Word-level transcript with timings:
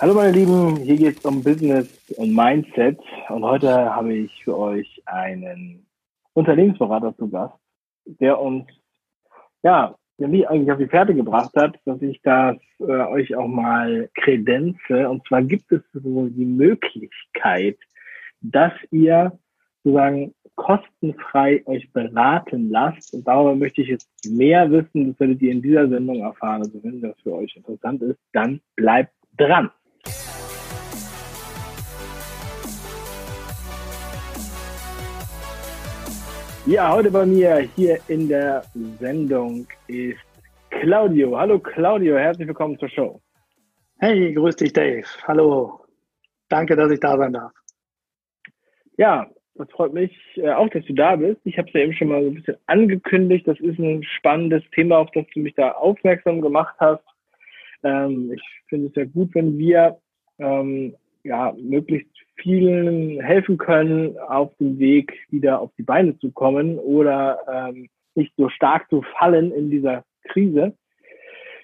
Hallo 0.00 0.14
meine 0.14 0.32
Lieben, 0.32 0.76
hier 0.76 0.96
geht 0.96 1.18
es 1.18 1.24
um 1.26 1.44
Business 1.44 1.86
und 2.16 2.34
Mindset 2.34 2.98
und 3.28 3.44
heute 3.44 3.94
habe 3.94 4.14
ich 4.14 4.42
für 4.42 4.56
euch 4.56 5.02
einen 5.04 5.84
Unternehmensberater 6.32 7.14
zu 7.18 7.28
Gast, 7.28 7.54
der 8.06 8.40
uns, 8.40 8.64
ja, 9.62 9.94
mich 10.16 10.48
eigentlich 10.48 10.72
auf 10.72 10.78
die 10.78 10.86
Fährte 10.86 11.14
gebracht 11.14 11.50
hat, 11.54 11.78
dass 11.84 12.00
ich 12.00 12.18
das 12.22 12.56
äh, 12.78 12.84
euch 12.84 13.36
auch 13.36 13.46
mal 13.46 14.08
kredenze. 14.14 15.06
Und 15.06 15.26
zwar 15.28 15.42
gibt 15.42 15.70
es 15.70 15.82
so 15.92 16.28
die 16.28 16.46
Möglichkeit, 16.46 17.76
dass 18.40 18.72
ihr 18.90 19.38
sozusagen 19.84 20.34
kostenfrei 20.54 21.62
euch 21.66 21.92
beraten 21.92 22.70
lasst. 22.70 23.12
Und 23.12 23.28
darüber 23.28 23.54
möchte 23.54 23.82
ich 23.82 23.88
jetzt 23.88 24.08
mehr 24.30 24.70
wissen. 24.70 25.10
Das 25.10 25.20
werdet 25.20 25.42
ihr 25.42 25.52
in 25.52 25.60
dieser 25.60 25.90
Sendung 25.90 26.20
erfahren. 26.20 26.62
Also 26.62 26.82
wenn 26.82 27.02
das 27.02 27.20
für 27.22 27.34
euch 27.34 27.54
interessant 27.54 28.00
ist, 28.00 28.18
dann 28.32 28.62
bleibt 28.76 29.12
dran. 29.36 29.70
Ja, 36.66 36.92
heute 36.92 37.10
bei 37.10 37.24
mir 37.24 37.60
hier 37.74 37.98
in 38.08 38.28
der 38.28 38.62
Sendung 38.98 39.66
ist 39.88 40.20
Claudio. 40.68 41.38
Hallo 41.38 41.58
Claudio, 41.58 42.18
herzlich 42.18 42.48
willkommen 42.48 42.78
zur 42.78 42.90
Show. 42.90 43.20
Hey, 43.98 44.34
grüß 44.34 44.56
dich 44.56 44.74
Dave. 44.74 45.06
Hallo. 45.26 45.80
Danke, 46.50 46.76
dass 46.76 46.92
ich 46.92 47.00
da 47.00 47.16
sein 47.16 47.32
darf. 47.32 47.52
Ja, 48.98 49.26
das 49.54 49.70
freut 49.70 49.94
mich 49.94 50.14
äh, 50.36 50.50
auch, 50.50 50.68
dass 50.68 50.84
du 50.84 50.92
da 50.92 51.16
bist. 51.16 51.40
Ich 51.44 51.56
habe 51.56 51.68
es 51.68 51.74
ja 51.74 51.80
eben 51.80 51.94
schon 51.94 52.08
mal 52.08 52.22
so 52.22 52.28
ein 52.28 52.34
bisschen 52.34 52.56
angekündigt. 52.66 53.48
Das 53.48 53.58
ist 53.60 53.78
ein 53.78 54.04
spannendes 54.04 54.62
Thema, 54.74 54.98
auf 54.98 55.10
das 55.12 55.24
du 55.32 55.40
mich 55.40 55.54
da 55.54 55.72
aufmerksam 55.72 56.42
gemacht 56.42 56.76
hast. 56.78 57.04
Ähm, 57.84 58.32
ich 58.34 58.42
finde 58.68 58.88
es 58.88 58.94
ja 58.96 59.06
gut, 59.06 59.34
wenn 59.34 59.56
wir 59.56 59.98
ähm, 60.38 60.94
ja, 61.24 61.54
möglichst 61.58 62.09
vielen 62.42 63.20
helfen 63.20 63.58
können, 63.58 64.18
auf 64.18 64.56
dem 64.58 64.78
Weg 64.78 65.12
wieder 65.30 65.60
auf 65.60 65.70
die 65.78 65.82
Beine 65.82 66.18
zu 66.18 66.30
kommen 66.32 66.78
oder 66.78 67.38
ähm, 67.48 67.88
nicht 68.14 68.32
so 68.36 68.48
stark 68.48 68.88
zu 68.90 69.02
fallen 69.18 69.52
in 69.52 69.70
dieser 69.70 70.04
Krise. 70.24 70.74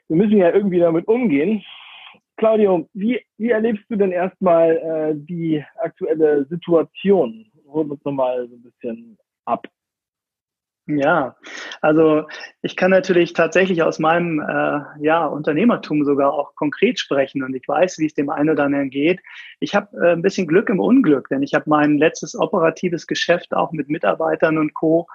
Wir 0.09 0.17
müssen 0.17 0.37
ja 0.37 0.53
irgendwie 0.53 0.79
damit 0.79 1.09
umgehen. 1.09 1.65
Claudio, 2.37 2.89
wie, 2.93 3.21
wie 3.39 3.51
erlebst 3.51 3.85
du 3.89 3.97
denn 3.97 4.13
erstmal 4.13 4.77
äh, 4.77 5.15
die 5.15 5.65
aktuelle 5.81 6.45
Situation? 6.47 7.47
Hol 7.67 7.91
uns 7.91 8.05
nochmal 8.05 8.47
so 8.49 8.55
ein 8.55 8.63
bisschen 8.63 9.19
ab. 9.47 9.67
Ja, 10.87 11.35
also 11.87 12.27
ich 12.63 12.75
kann 12.75 12.91
natürlich 12.91 13.33
tatsächlich 13.33 13.85
aus 13.85 14.01
meinem 14.01 14.41
äh, 14.41 14.81
ja, 15.01 15.25
Unternehmertum 15.25 16.05
sogar 16.05 16.33
auch 16.33 16.57
konkret 16.57 16.99
sprechen 16.99 17.45
und 17.45 17.55
ich 17.55 17.69
weiß, 17.69 17.99
wie 17.99 18.07
es 18.07 18.15
dem 18.15 18.29
einen 18.29 18.51
oder 18.51 18.65
anderen 18.65 18.91
geht. 18.91 19.21
Ich 19.61 19.77
habe 19.77 19.97
äh, 20.05 20.13
ein 20.13 20.23
bisschen 20.23 20.49
Glück 20.49 20.69
im 20.69 20.81
Unglück, 20.81 21.29
denn 21.29 21.45
ich 21.45 21.55
habe 21.55 21.71
mein 21.71 21.97
letztes 21.97 22.35
operatives 22.35 23.07
Geschäft 23.07 23.55
auch 23.55 23.71
mit 23.71 23.89
Mitarbeitern 23.89 24.59
und 24.59 24.75
Co. 24.75 25.07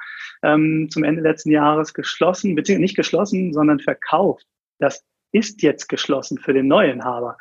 Ähm, 0.44 0.88
zum 0.90 1.04
Ende 1.04 1.22
letzten 1.22 1.52
Jahres 1.52 1.94
geschlossen, 1.94 2.56
beziehungsweise 2.56 2.82
nicht 2.84 2.96
geschlossen, 2.96 3.52
sondern 3.52 3.82
verkauft. 3.82 4.46
Das 4.80 5.04
ist 5.34 5.64
jetzt 5.64 5.90
geschlossen 5.90 6.38
für 6.38 6.54
den 6.54 6.68
neuen 6.68 7.04
Haber. 7.04 7.38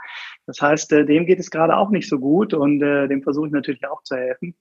Das 0.46 0.60
heißt, 0.60 0.92
äh, 0.92 1.04
dem 1.04 1.26
geht 1.26 1.38
es 1.38 1.52
gerade 1.52 1.76
auch 1.76 1.90
nicht 1.90 2.08
so 2.08 2.18
gut 2.18 2.52
und 2.52 2.82
äh, 2.82 3.06
dem 3.06 3.22
versuche 3.22 3.46
ich 3.46 3.52
natürlich 3.52 3.86
auch 3.86 4.02
zu 4.02 4.16
helfen. 4.16 4.56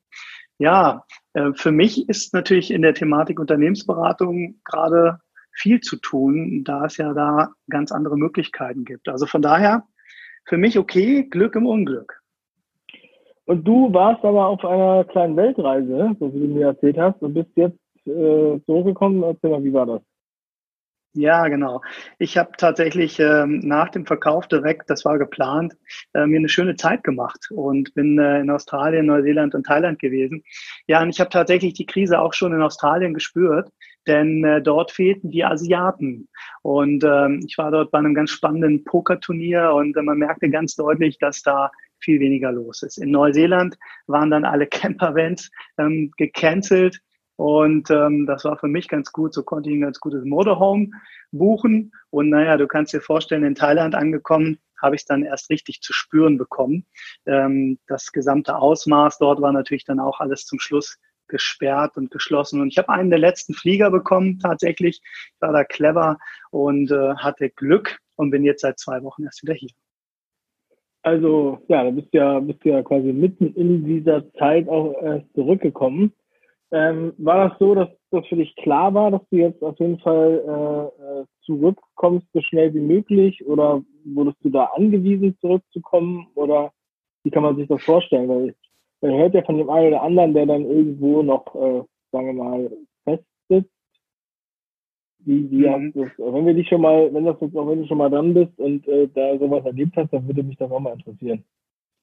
Ja, 0.59 1.05
äh, 1.33 1.53
für 1.53 1.71
mich 1.71 2.07
ist 2.09 2.33
natürlich 2.33 2.71
in 2.71 2.81
der 2.81 2.93
Thematik 2.93 3.39
Unternehmensberatung 3.39 4.59
gerade 4.65 5.19
viel 5.53 5.79
zu 5.79 5.95
tun, 5.95 6.63
da 6.65 6.85
es 6.85 6.97
ja 6.97 7.13
da 7.13 7.49
ganz 7.69 7.91
andere 7.91 8.17
Möglichkeiten 8.17 8.85
gibt. 8.85 9.09
Also 9.09 9.25
von 9.25 9.41
daher 9.41 9.83
für 10.45 10.57
mich 10.57 10.77
okay, 10.77 11.23
Glück 11.23 11.55
im 11.55 11.65
Unglück. 11.65 12.21
Und 13.45 13.67
du 13.67 13.91
warst 13.93 14.23
aber 14.23 14.47
auf 14.47 14.63
einer 14.63 15.05
kleinen 15.05 15.35
Weltreise, 15.37 16.15
so 16.19 16.33
wie 16.33 16.39
du 16.39 16.47
mir 16.47 16.67
erzählt 16.67 16.97
hast, 16.97 17.21
und 17.21 17.33
bist 17.33 17.49
jetzt 17.55 17.79
äh, 18.05 18.59
zurückgekommen. 18.65 19.23
Erzähl 19.23 19.49
mal, 19.49 19.63
wie 19.63 19.73
war 19.73 19.85
das? 19.85 20.01
Ja, 21.19 21.49
genau. 21.49 21.81
Ich 22.17 22.37
habe 22.37 22.51
tatsächlich 22.57 23.19
ähm, 23.19 23.59
nach 23.59 23.89
dem 23.89 24.05
Verkauf 24.05 24.47
direkt, 24.47 24.89
das 24.89 25.03
war 25.03 25.17
geplant, 25.17 25.73
äh, 26.13 26.25
mir 26.25 26.37
eine 26.37 26.47
schöne 26.47 26.77
Zeit 26.77 27.03
gemacht 27.03 27.49
und 27.51 27.93
bin 27.93 28.17
äh, 28.17 28.39
in 28.39 28.49
Australien, 28.49 29.07
Neuseeland 29.07 29.53
und 29.53 29.65
Thailand 29.65 29.99
gewesen. 29.99 30.43
Ja, 30.87 31.01
und 31.01 31.09
ich 31.09 31.19
habe 31.19 31.29
tatsächlich 31.29 31.73
die 31.73 31.85
Krise 31.85 32.19
auch 32.19 32.33
schon 32.33 32.53
in 32.53 32.61
Australien 32.61 33.13
gespürt, 33.13 33.67
denn 34.07 34.45
äh, 34.45 34.61
dort 34.61 34.93
fehlten 34.93 35.29
die 35.29 35.43
Asiaten. 35.43 36.29
Und 36.61 37.03
ähm, 37.03 37.41
ich 37.45 37.57
war 37.57 37.69
dort 37.69 37.91
bei 37.91 37.99
einem 37.99 38.13
ganz 38.13 38.31
spannenden 38.31 38.85
Pokerturnier 38.85 39.73
und 39.73 39.97
äh, 39.97 40.01
man 40.01 40.19
merkte 40.19 40.49
ganz 40.49 40.75
deutlich, 40.75 41.17
dass 41.19 41.41
da 41.41 41.69
viel 41.99 42.21
weniger 42.21 42.53
los 42.53 42.81
ist. 42.81 42.97
In 42.97 43.11
Neuseeland 43.11 43.77
waren 44.07 44.29
dann 44.29 44.45
alle 44.45 44.67
Camper-Vents 44.71 45.51
ähm, 45.77 46.11
gecancelt 46.15 47.01
und 47.39 47.89
ähm, 47.89 48.25
das 48.25 48.43
war 48.43 48.57
für 48.57 48.67
mich 48.67 48.89
ganz 48.89 49.13
gut. 49.13 49.33
So 49.33 49.43
konnte 49.43 49.69
ich 49.69 49.77
ein 49.77 49.81
ganz 49.81 50.01
gutes 50.01 50.25
Motorhome 50.25 50.89
buchen. 51.31 51.93
Und 52.09 52.27
naja, 52.27 52.57
du 52.57 52.67
kannst 52.67 52.91
dir 52.91 52.99
vorstellen, 52.99 53.45
in 53.45 53.55
Thailand 53.55 53.95
angekommen, 53.95 54.59
habe 54.81 54.95
ich 54.95 55.03
es 55.03 55.05
dann 55.05 55.23
erst 55.23 55.49
richtig 55.49 55.79
zu 55.79 55.93
spüren 55.93 56.37
bekommen. 56.37 56.85
Ähm, 57.25 57.79
das 57.87 58.11
gesamte 58.11 58.57
Ausmaß 58.57 59.19
dort 59.19 59.39
war 59.39 59.53
natürlich 59.53 59.85
dann 59.85 60.01
auch 60.01 60.19
alles 60.19 60.45
zum 60.47 60.59
Schluss 60.59 60.99
gesperrt 61.29 61.95
und 61.95 62.11
geschlossen. 62.11 62.59
Und 62.59 62.73
ich 62.73 62.77
habe 62.77 62.89
einen 62.89 63.09
der 63.09 63.19
letzten 63.19 63.53
Flieger 63.53 63.89
bekommen, 63.89 64.39
tatsächlich. 64.39 64.99
Ich 65.01 65.41
war 65.41 65.53
da 65.53 65.63
clever 65.63 66.17
und 66.51 66.91
äh, 66.91 67.15
hatte 67.15 67.49
Glück 67.51 67.99
und 68.17 68.31
bin 68.31 68.43
jetzt 68.43 68.63
seit 68.63 68.79
zwei 68.79 69.01
Wochen 69.01 69.23
erst 69.23 69.43
wieder 69.43 69.53
hier. 69.53 69.69
Also, 71.03 71.63
ja, 71.69 71.85
du 71.85 71.93
bist 71.93 72.09
ja, 72.11 72.37
bist 72.41 72.65
ja 72.65 72.83
quasi 72.83 73.13
mitten 73.13 73.53
in 73.53 73.85
dieser 73.85 74.29
Zeit 74.33 74.67
auch 74.67 74.93
erst 75.01 75.33
zurückgekommen. 75.33 76.11
Ähm, 76.71 77.13
war 77.17 77.49
das 77.49 77.57
so, 77.57 77.73
dass 77.73 77.89
das 78.11 78.25
für 78.27 78.35
dich 78.35 78.55
klar 78.57 78.93
war, 78.93 79.09
dass 79.09 79.21
du 79.31 79.37
jetzt 79.37 79.63
auf 79.63 79.79
jeden 79.79 79.99
Fall 79.99 80.43
äh, 80.45 81.21
äh, 81.21 81.25
zurückkommst, 81.41 82.27
so 82.31 82.41
schnell 82.41 82.73
wie 82.73 82.79
möglich? 82.79 83.45
Oder 83.47 83.81
wurdest 84.05 84.37
du 84.43 84.49
da 84.49 84.65
angewiesen, 84.75 85.37
zurückzukommen? 85.41 86.27
Oder 86.35 86.71
wie 87.23 87.31
kann 87.31 87.43
man 87.43 87.55
sich 87.55 87.67
das 87.67 87.83
vorstellen? 87.83 88.29
Weil 88.29 88.55
man 89.01 89.13
hört 89.13 89.33
ja 89.33 89.41
von 89.43 89.57
dem 89.57 89.69
einen 89.69 89.87
oder 89.87 90.03
anderen, 90.03 90.33
der 90.33 90.45
dann 90.45 90.65
irgendwo 90.65 91.23
noch, 91.23 91.55
äh, 91.55 91.83
sagen 92.11 92.27
wir 92.27 92.33
mal, 92.33 92.71
fest 93.03 93.23
sitzt. 93.49 93.71
Wie, 95.19 95.49
wie 95.51 95.67
mhm. 95.67 95.93
das, 95.93 96.09
wenn 96.17 96.45
wir 96.45 96.53
dich 96.53 96.67
schon 96.69 96.81
mal, 96.81 97.13
wenn 97.13 97.25
das 97.25 97.37
jetzt 97.41 97.55
auch 97.55 97.67
wenn 97.67 97.81
du 97.81 97.87
schon 97.87 97.97
mal 97.97 98.09
dran 98.09 98.33
bist 98.33 98.57
und 98.59 98.87
äh, 98.87 99.07
da 99.13 99.37
sowas 99.37 99.65
erlebt 99.65 99.95
hast, 99.97 100.13
dann 100.13 100.27
würde 100.27 100.43
mich 100.43 100.57
das 100.57 100.71
auch 100.71 100.79
mal 100.79 100.93
interessieren. 100.93 101.43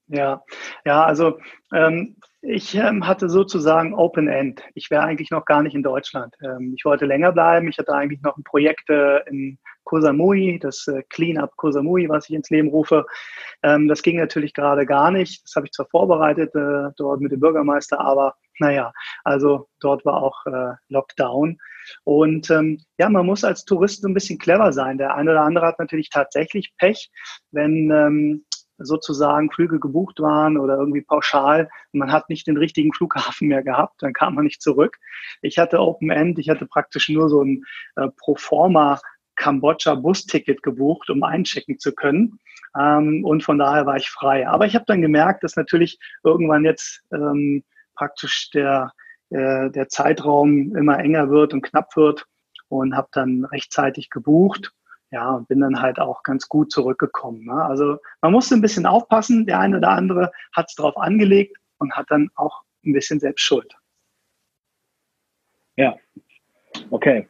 Ja, 0.07 0.43
ja, 0.85 1.03
also 1.03 1.37
ähm, 1.73 2.15
ich 2.47 2.75
ähm, 2.75 3.05
hatte 3.05 3.29
sozusagen 3.29 3.93
Open 3.93 4.29
End. 4.29 4.61
Ich 4.73 4.89
wäre 4.89 5.03
eigentlich 5.03 5.31
noch 5.31 5.45
gar 5.45 5.61
nicht 5.61 5.75
in 5.75 5.83
Deutschland. 5.83 6.33
Ähm, 6.41 6.73
ich 6.77 6.85
wollte 6.85 7.05
länger 7.05 7.33
bleiben. 7.33 7.67
Ich 7.67 7.77
hatte 7.77 7.93
eigentlich 7.93 8.21
noch 8.21 8.37
ein 8.37 8.43
Projekt 8.43 8.89
äh, 8.89 9.19
in 9.27 9.59
Koh 9.83 9.99
Samui, 9.99 10.57
das 10.59 10.87
äh, 10.87 11.03
Cleanup 11.09 11.57
Koh 11.57 11.71
Samui, 11.71 12.07
was 12.07 12.29
ich 12.29 12.35
ins 12.35 12.49
Leben 12.49 12.69
rufe. 12.69 13.05
Ähm, 13.63 13.89
das 13.89 14.01
ging 14.01 14.17
natürlich 14.17 14.53
gerade 14.53 14.85
gar 14.85 15.11
nicht. 15.11 15.43
Das 15.43 15.55
habe 15.55 15.65
ich 15.65 15.73
zwar 15.73 15.87
vorbereitet 15.87 16.55
äh, 16.55 16.91
dort 16.95 17.19
mit 17.19 17.33
dem 17.33 17.41
Bürgermeister, 17.41 17.99
aber 17.99 18.35
naja, 18.59 18.93
also 19.25 19.67
dort 19.81 20.05
war 20.05 20.23
auch 20.23 20.45
äh, 20.45 20.75
Lockdown. 20.87 21.57
Und 22.05 22.49
ähm, 22.49 22.79
ja, 22.97 23.09
man 23.09 23.25
muss 23.25 23.43
als 23.43 23.65
Tourist 23.65 24.01
so 24.01 24.07
ein 24.07 24.13
bisschen 24.13 24.39
clever 24.39 24.71
sein. 24.71 24.97
Der 24.97 25.15
eine 25.15 25.31
oder 25.31 25.41
andere 25.41 25.67
hat 25.67 25.79
natürlich 25.79 26.09
tatsächlich 26.09 26.73
Pech, 26.77 27.11
wenn 27.51 27.91
ähm, 27.91 28.45
sozusagen 28.77 29.51
Flüge 29.51 29.79
gebucht 29.79 30.19
waren 30.19 30.57
oder 30.57 30.77
irgendwie 30.77 31.01
pauschal. 31.01 31.69
Man 31.91 32.11
hat 32.11 32.29
nicht 32.29 32.47
den 32.47 32.57
richtigen 32.57 32.93
Flughafen 32.93 33.47
mehr 33.47 33.63
gehabt, 33.63 34.01
dann 34.01 34.13
kam 34.13 34.35
man 34.35 34.43
nicht 34.43 34.61
zurück. 34.61 34.97
Ich 35.41 35.57
hatte 35.57 35.79
Open 35.79 36.09
End, 36.09 36.39
ich 36.39 36.49
hatte 36.49 36.65
praktisch 36.65 37.09
nur 37.09 37.29
so 37.29 37.43
ein 37.43 37.63
äh, 37.95 38.07
Proforma 38.17 38.99
Kambodscha 39.35 39.95
Busticket 39.95 40.63
gebucht, 40.63 41.09
um 41.09 41.23
einchecken 41.23 41.79
zu 41.79 41.93
können. 41.93 42.39
Ähm, 42.77 43.23
und 43.23 43.43
von 43.43 43.57
daher 43.57 43.85
war 43.85 43.95
ich 43.95 44.09
frei. 44.09 44.47
Aber 44.47 44.65
ich 44.65 44.75
habe 44.75 44.85
dann 44.87 45.01
gemerkt, 45.01 45.43
dass 45.43 45.55
natürlich 45.55 45.99
irgendwann 46.23 46.65
jetzt 46.65 47.03
ähm, 47.13 47.63
praktisch 47.95 48.49
der, 48.51 48.91
äh, 49.29 49.69
der 49.69 49.87
Zeitraum 49.89 50.75
immer 50.75 50.99
enger 50.99 51.29
wird 51.29 51.53
und 51.53 51.61
knapp 51.61 51.95
wird 51.95 52.25
und 52.67 52.95
habe 52.95 53.07
dann 53.11 53.45
rechtzeitig 53.45 54.09
gebucht 54.09 54.73
ja, 55.11 55.31
und 55.31 55.47
bin 55.47 55.61
dann 55.61 55.81
halt 55.81 55.99
auch 55.99 56.23
ganz 56.23 56.47
gut 56.47 56.71
zurückgekommen. 56.71 57.45
Ne? 57.45 57.63
Also 57.63 57.97
man 58.21 58.31
musste 58.31 58.55
ein 58.55 58.61
bisschen 58.61 58.85
aufpassen. 58.85 59.45
Der 59.45 59.59
eine 59.59 59.77
oder 59.77 59.89
andere 59.89 60.31
hat 60.53 60.67
es 60.67 60.75
darauf 60.75 60.97
angelegt 60.97 61.57
und 61.77 61.93
hat 61.93 62.07
dann 62.09 62.29
auch 62.35 62.63
ein 62.85 62.93
bisschen 62.93 63.19
selbst 63.19 63.41
Schuld. 63.41 63.73
Ja, 65.77 65.95
okay. 66.89 67.27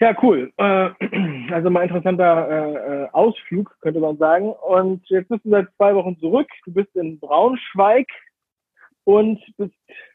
Ja, 0.00 0.16
cool. 0.22 0.52
Äh, 0.56 0.90
also 1.52 1.70
mal 1.70 1.82
interessanter 1.82 2.48
äh, 2.48 3.04
äh, 3.04 3.08
Ausflug, 3.10 3.76
könnte 3.80 4.00
man 4.00 4.16
sagen. 4.16 4.52
Und 4.52 5.06
jetzt 5.08 5.28
bist 5.28 5.44
du 5.44 5.50
seit 5.50 5.68
zwei 5.76 5.94
Wochen 5.94 6.18
zurück. 6.20 6.48
Du 6.64 6.72
bist 6.72 6.94
in 6.94 7.18
Braunschweig 7.18 8.06
und 9.04 9.40
bist 9.56 9.74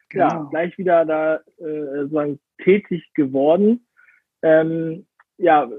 genau. 0.10 0.28
ja 0.28 0.48
gleich 0.50 0.78
wieder 0.78 1.06
da 1.06 1.42
sozusagen 1.58 2.40
tätig 2.64 3.04
geworden. 3.14 3.86
Ähm, 4.42 5.06
ja, 5.38 5.70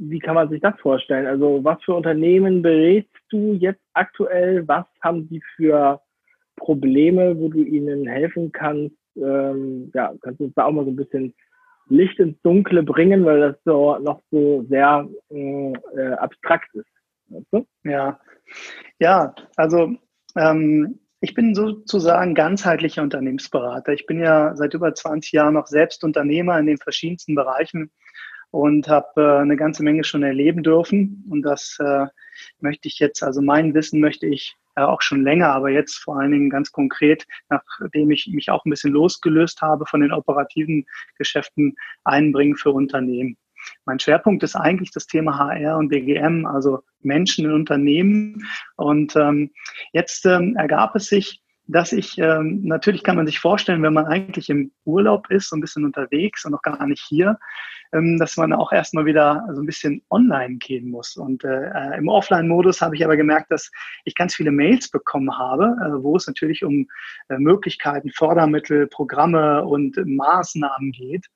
wie 0.00 0.18
kann 0.18 0.34
man 0.34 0.48
sich 0.48 0.60
das 0.60 0.78
vorstellen? 0.80 1.26
Also 1.26 1.64
was 1.64 1.82
für 1.84 1.94
Unternehmen 1.94 2.62
berätst 2.62 3.10
du 3.30 3.54
jetzt 3.54 3.82
aktuell? 3.94 4.66
Was 4.68 4.86
haben 5.02 5.28
die 5.28 5.42
für 5.56 6.00
Probleme, 6.56 7.38
wo 7.38 7.48
du 7.48 7.62
ihnen 7.62 8.06
helfen 8.06 8.52
kannst? 8.52 8.96
Ähm, 9.16 9.90
ja, 9.94 10.12
kannst 10.20 10.40
du 10.40 10.44
uns 10.44 10.54
da 10.54 10.64
auch 10.64 10.72
mal 10.72 10.84
so 10.84 10.90
ein 10.90 10.96
bisschen 10.96 11.34
Licht 11.88 12.18
ins 12.18 12.40
Dunkle 12.42 12.82
bringen, 12.82 13.24
weil 13.24 13.40
das 13.40 13.56
so 13.64 13.98
noch 13.98 14.20
so 14.30 14.64
sehr 14.68 15.08
äh, 15.30 15.72
abstrakt 16.18 16.74
ist. 16.74 16.86
Weißt 17.28 17.46
du? 17.50 17.66
Ja, 17.84 18.20
ja, 18.98 19.34
also 19.56 19.94
ähm, 20.36 20.98
ich 21.20 21.34
bin 21.34 21.54
sozusagen 21.54 22.34
ganzheitlicher 22.34 23.02
Unternehmensberater. 23.02 23.92
Ich 23.92 24.06
bin 24.06 24.20
ja 24.20 24.54
seit 24.56 24.74
über 24.74 24.94
20 24.94 25.32
Jahren 25.32 25.54
noch 25.54 25.66
selbst 25.66 26.04
Unternehmer 26.04 26.58
in 26.58 26.66
den 26.66 26.78
verschiedensten 26.78 27.34
Bereichen 27.34 27.90
und 28.50 28.88
habe 28.88 29.08
äh, 29.16 29.42
eine 29.42 29.56
ganze 29.56 29.82
Menge 29.82 30.04
schon 30.04 30.22
erleben 30.22 30.62
dürfen. 30.62 31.24
Und 31.30 31.42
das 31.42 31.76
äh, 31.80 32.06
möchte 32.60 32.88
ich 32.88 32.98
jetzt, 32.98 33.22
also 33.22 33.42
mein 33.42 33.74
Wissen 33.74 34.00
möchte 34.00 34.26
ich 34.26 34.56
äh, 34.76 34.82
auch 34.82 35.02
schon 35.02 35.22
länger, 35.22 35.48
aber 35.52 35.70
jetzt 35.70 35.96
vor 35.96 36.18
allen 36.18 36.32
Dingen 36.32 36.50
ganz 36.50 36.72
konkret, 36.72 37.26
nachdem 37.50 38.10
ich 38.10 38.28
mich 38.32 38.50
auch 38.50 38.64
ein 38.64 38.70
bisschen 38.70 38.92
losgelöst 38.92 39.60
habe 39.60 39.86
von 39.86 40.00
den 40.00 40.12
operativen 40.12 40.86
Geschäften, 41.16 41.76
einbringen 42.04 42.56
für 42.56 42.70
Unternehmen. 42.70 43.36
Mein 43.84 43.98
Schwerpunkt 43.98 44.42
ist 44.44 44.54
eigentlich 44.54 44.92
das 44.92 45.06
Thema 45.06 45.36
HR 45.36 45.78
und 45.78 45.88
BGM, 45.88 46.46
also 46.46 46.84
Menschen 47.00 47.44
in 47.44 47.52
Unternehmen. 47.52 48.46
Und 48.76 49.16
ähm, 49.16 49.50
jetzt 49.92 50.24
ähm, 50.26 50.56
ergab 50.56 50.94
es 50.94 51.08
sich, 51.08 51.42
dass 51.68 51.92
ich, 51.92 52.18
ähm, 52.18 52.62
natürlich 52.64 53.02
kann 53.04 53.16
man 53.16 53.26
sich 53.26 53.38
vorstellen, 53.38 53.82
wenn 53.82 53.92
man 53.92 54.06
eigentlich 54.06 54.48
im 54.48 54.72
Urlaub 54.84 55.30
ist, 55.30 55.50
so 55.50 55.56
ein 55.56 55.60
bisschen 55.60 55.84
unterwegs 55.84 56.44
und 56.44 56.52
noch 56.52 56.62
gar 56.62 56.84
nicht 56.86 57.04
hier, 57.06 57.38
ähm, 57.92 58.18
dass 58.18 58.38
man 58.38 58.54
auch 58.54 58.72
erstmal 58.72 59.04
wieder 59.04 59.46
so 59.52 59.60
ein 59.60 59.66
bisschen 59.66 60.02
online 60.10 60.56
gehen 60.56 60.90
muss. 60.90 61.16
Und 61.16 61.44
äh, 61.44 61.66
äh, 61.66 61.98
im 61.98 62.08
Offline-Modus 62.08 62.80
habe 62.80 62.96
ich 62.96 63.04
aber 63.04 63.16
gemerkt, 63.16 63.50
dass 63.50 63.70
ich 64.04 64.14
ganz 64.14 64.34
viele 64.34 64.50
Mails 64.50 64.90
bekommen 64.90 65.36
habe, 65.36 65.76
äh, 65.82 66.02
wo 66.02 66.16
es 66.16 66.26
natürlich 66.26 66.64
um 66.64 66.88
äh, 67.28 67.36
Möglichkeiten, 67.36 68.10
Fördermittel, 68.10 68.86
Programme 68.86 69.64
und 69.64 69.96
Maßnahmen 70.04 70.92
geht. 70.92 71.26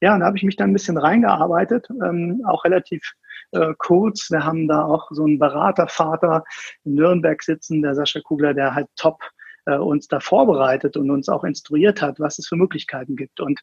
Ja, 0.00 0.14
und 0.14 0.20
da 0.20 0.26
habe 0.26 0.36
ich 0.36 0.42
mich 0.42 0.56
dann 0.56 0.70
ein 0.70 0.72
bisschen 0.72 0.98
reingearbeitet, 0.98 1.88
ähm, 2.04 2.42
auch 2.46 2.64
relativ 2.64 3.14
äh, 3.52 3.72
kurz. 3.78 4.30
Wir 4.32 4.44
haben 4.44 4.66
da 4.66 4.84
auch 4.84 5.08
so 5.10 5.24
einen 5.24 5.38
Beratervater 5.38 6.42
in 6.84 6.94
Nürnberg 6.94 7.40
sitzen, 7.40 7.82
der 7.82 7.94
Sascha 7.94 8.20
Kugler, 8.20 8.52
der 8.52 8.74
halt 8.74 8.88
top 8.96 9.20
äh, 9.66 9.76
uns 9.76 10.08
da 10.08 10.20
vorbereitet 10.20 10.96
und 10.96 11.10
uns 11.10 11.28
auch 11.28 11.44
instruiert 11.44 12.00
hat, 12.00 12.18
was 12.18 12.38
es 12.38 12.48
für 12.48 12.56
Möglichkeiten 12.56 13.16
gibt. 13.16 13.40
Und 13.40 13.60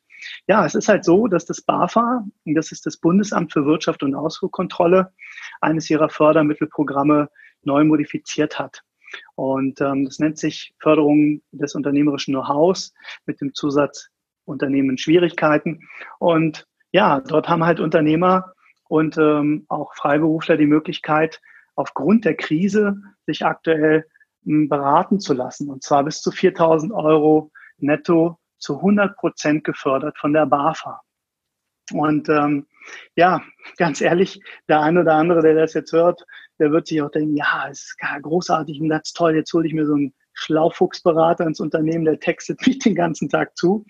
ja, 0.47 0.65
es 0.65 0.75
ist 0.75 0.89
halt 0.89 1.03
so, 1.03 1.27
dass 1.27 1.45
das 1.45 1.61
BAFA, 1.61 2.25
das 2.45 2.71
ist 2.71 2.85
das 2.85 2.97
Bundesamt 2.97 3.51
für 3.51 3.65
Wirtschaft 3.65 4.03
und 4.03 4.13
Ausfuhrkontrolle, 4.13 5.11
eines 5.61 5.89
ihrer 5.89 6.09
Fördermittelprogramme 6.09 7.29
neu 7.63 7.83
modifiziert 7.85 8.59
hat. 8.59 8.83
Und 9.35 9.79
ähm, 9.81 10.05
das 10.05 10.19
nennt 10.19 10.37
sich 10.37 10.73
Förderung 10.79 11.41
des 11.51 11.75
unternehmerischen 11.75 12.33
Know-hows 12.33 12.93
mit 13.25 13.41
dem 13.41 13.53
Zusatz 13.53 14.09
Unternehmen 14.45 14.97
Schwierigkeiten. 14.97 15.87
Und 16.19 16.67
ja, 16.91 17.21
dort 17.21 17.47
haben 17.47 17.63
halt 17.63 17.79
Unternehmer 17.79 18.53
und 18.89 19.17
ähm, 19.17 19.65
auch 19.69 19.95
Freiberufler 19.95 20.57
die 20.57 20.65
Möglichkeit, 20.65 21.39
aufgrund 21.75 22.25
der 22.25 22.35
Krise 22.35 22.97
sich 23.25 23.45
aktuell 23.45 24.05
beraten 24.45 25.19
zu 25.19 25.33
lassen. 25.33 25.69
Und 25.69 25.83
zwar 25.83 26.03
bis 26.03 26.21
zu 26.21 26.31
4000 26.31 26.91
Euro 26.93 27.51
netto 27.77 28.37
zu 28.57 28.77
100 28.77 29.15
Prozent 29.17 29.63
gefördert 29.63 30.17
von 30.17 30.33
der 30.33 30.45
BAFA. 30.45 31.01
Und 31.91 32.29
ähm, 32.29 32.65
ja, 33.15 33.41
ganz 33.77 34.01
ehrlich, 34.01 34.39
der 34.69 34.81
eine 34.81 35.01
oder 35.01 35.15
andere, 35.15 35.41
der 35.41 35.55
das 35.55 35.73
jetzt 35.73 35.91
hört, 35.91 36.23
der 36.59 36.71
wird 36.71 36.87
sich 36.87 37.01
auch 37.01 37.11
denken, 37.11 37.35
ja, 37.35 37.67
es 37.69 37.79
ist 37.79 37.97
großartig 38.21 38.79
und 38.79 38.89
das 38.89 39.01
ist 39.05 39.17
toll, 39.17 39.35
jetzt 39.35 39.53
hole 39.53 39.67
ich 39.67 39.73
mir 39.73 39.85
so 39.85 39.95
einen 39.95 40.13
Schlaufuchsberater 40.33 41.45
ins 41.45 41.59
Unternehmen, 41.59 42.05
der 42.05 42.19
textet 42.19 42.59
mich 42.67 42.79
den 42.79 42.95
ganzen 42.95 43.29
Tag 43.29 43.57
zu. 43.57 43.85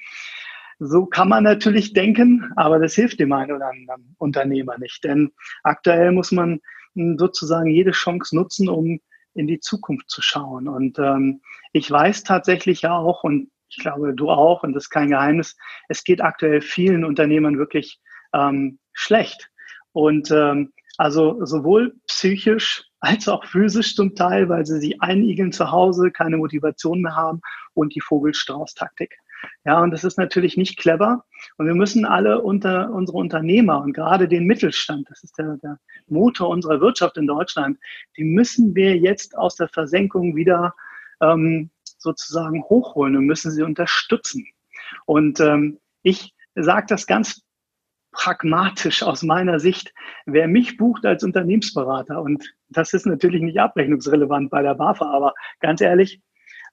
So 0.80 1.06
kann 1.06 1.30
man 1.30 1.44
natürlich 1.44 1.94
denken, 1.94 2.52
aber 2.56 2.80
das 2.80 2.96
hilft 2.96 3.20
dem 3.20 3.32
einen 3.32 3.52
oder 3.52 3.70
anderen 3.70 4.16
Unternehmer 4.18 4.78
nicht. 4.80 5.04
Denn 5.04 5.32
aktuell 5.64 6.12
muss 6.12 6.32
man 6.32 6.60
sozusagen 6.96 7.70
jede 7.70 7.92
Chance 7.92 8.36
nutzen, 8.36 8.70
um 8.70 9.00
in 9.34 9.48
die 9.48 9.60
Zukunft 9.60 10.10
zu 10.10 10.22
schauen. 10.22 10.68
Und 10.68 11.00
ähm, 11.00 11.42
ich 11.72 11.90
weiß 11.90 12.24
tatsächlich 12.24 12.82
ja 12.82 12.98
auch, 12.98 13.24
und 13.24 13.50
ich 13.70 13.78
glaube, 13.78 14.14
du 14.14 14.30
auch, 14.30 14.64
und 14.64 14.74
das 14.74 14.86
ist 14.86 14.90
kein 14.90 15.10
Geheimnis, 15.10 15.56
es 15.90 16.04
geht 16.04 16.22
aktuell 16.22 16.62
vielen 16.62 17.04
Unternehmern 17.04 17.58
wirklich 17.58 18.00
ähm, 18.34 18.80
schlecht. 18.94 19.50
Und 19.92 20.32
ähm, 20.32 20.74
also 20.98 21.44
sowohl 21.46 21.96
psychisch 22.08 22.84
als 23.00 23.28
auch 23.28 23.46
physisch 23.46 23.96
zum 23.96 24.16
Teil, 24.16 24.48
weil 24.50 24.66
sie 24.66 24.80
sich 24.80 25.02
einigeln 25.02 25.52
zu 25.52 25.72
Hause, 25.72 26.12
keine 26.12 26.38
Motivation 26.38 27.02
mehr 27.02 27.16
haben 27.16 27.42
und 27.74 27.96
die 27.96 28.02
Vogelstrauß-Taktik. 28.02 29.18
Ja, 29.66 29.82
und 29.82 29.92
das 29.92 30.04
ist 30.04 30.18
natürlich 30.18 30.56
nicht 30.56 30.78
clever. 30.78 31.26
Und 31.58 31.68
wir 31.68 31.76
müssen 31.76 32.06
alle 32.06 32.42
unter 32.42 32.92
unsere 32.92 33.18
Unternehmer 33.18 33.82
und 33.82 33.94
gerade 33.94 34.28
den 34.28 34.46
Mittelstand, 34.46 35.10
das 35.10 35.24
ist 35.24 35.38
der, 35.38 35.58
der 35.58 35.80
Motor 36.08 36.50
unserer 36.50 36.82
Wirtschaft 36.82 37.18
in 37.18 37.28
Deutschland, 37.28 37.78
die 38.18 38.24
müssen 38.24 38.76
wir 38.76 38.98
jetzt 38.98 39.38
aus 39.38 39.56
der 39.56 39.68
Versenkung 39.68 40.36
wieder 40.36 40.74
ähm, 41.22 41.70
sozusagen 41.98 42.64
hochholen 42.64 43.16
und 43.16 43.26
müssen 43.26 43.52
sie 43.52 43.64
unterstützen. 43.64 44.46
Und 45.06 45.40
ähm, 45.40 45.80
ich 46.02 46.34
sage 46.56 46.86
das 46.90 47.08
ganz 47.08 47.44
pragmatisch 48.12 49.02
aus 49.04 49.24
meiner 49.24 49.60
Sicht, 49.60 49.94
wer 50.26 50.48
mich 50.48 50.78
bucht 50.78 51.06
als 51.06 51.24
Unternehmensberater, 51.24 52.22
und 52.22 52.54
das 52.70 52.94
ist 52.94 53.06
natürlich 53.06 53.42
nicht 53.42 53.60
abrechnungsrelevant 53.60 54.52
bei 54.52 54.62
der 54.62 54.76
BAFA, 54.76 55.12
aber 55.12 55.34
ganz 55.60 55.82
ehrlich, 55.82 56.22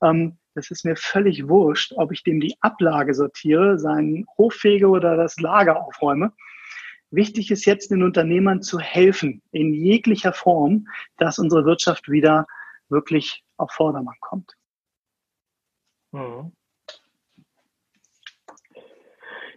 ähm, 0.03 0.37
das 0.55 0.71
ist 0.71 0.85
mir 0.85 0.97
völlig 0.97 1.49
wurscht, 1.49 1.93
ob 1.97 2.13
ich 2.13 2.23
dem 2.23 2.41
die 2.41 2.57
Ablage 2.61 3.15
sortiere, 3.15 3.79
seinen 3.79 4.27
Hof 4.37 4.55
fege 4.55 4.89
oder 4.89 5.17
das 5.17 5.39
Lager 5.41 5.85
aufräume. 5.85 6.33
Wichtig 7.11 7.51
ist 7.51 7.65
jetzt 7.65 7.91
den 7.91 8.03
Unternehmern 8.03 8.63
zu 8.63 8.79
helfen, 8.79 9.43
in 9.51 9.75
jeglicher 9.75 10.33
Form, 10.33 10.87
dass 11.19 11.39
unsere 11.39 11.65
Wirtschaft 11.65 12.09
wieder 12.09 12.47
wirklich 12.89 13.45
auf 13.57 13.73
Vordermann 13.73 14.17
kommt. 14.21 14.55
Mhm. 16.13 16.53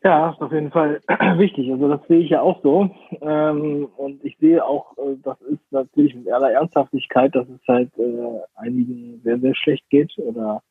Ja, 0.04 0.31
ist 0.31 0.42
auf 0.42 0.51
jeden 0.51 0.72
Fall 0.72 1.01
wichtig. 1.38 1.72
Also 1.72 1.88
das 1.88 2.06
sehe 2.07 2.19
ich 2.19 2.30
ja 2.30 2.42
auch 2.42 2.62
so. 2.62 2.94
Ähm, 3.22 3.88
und 3.96 4.24
ich 4.25 4.38
sehe 4.38 4.63
auch, 4.66 4.98
äh, 4.98 5.16
das 5.24 5.39
ist 5.42 5.72
natürlich 5.72 6.13
mit 6.13 6.30
aller 6.30 6.51
Ernsthaftigkeit, 6.51 7.34
dass 7.34 7.48
es 7.48 7.62
halt 7.68 7.89
äh, 7.98 8.41
einigen 8.56 9.22
sehr, 9.24 9.39
sehr 9.39 9.56
schlecht 9.56 9.89
geht 9.89 10.12
oder 10.17 10.62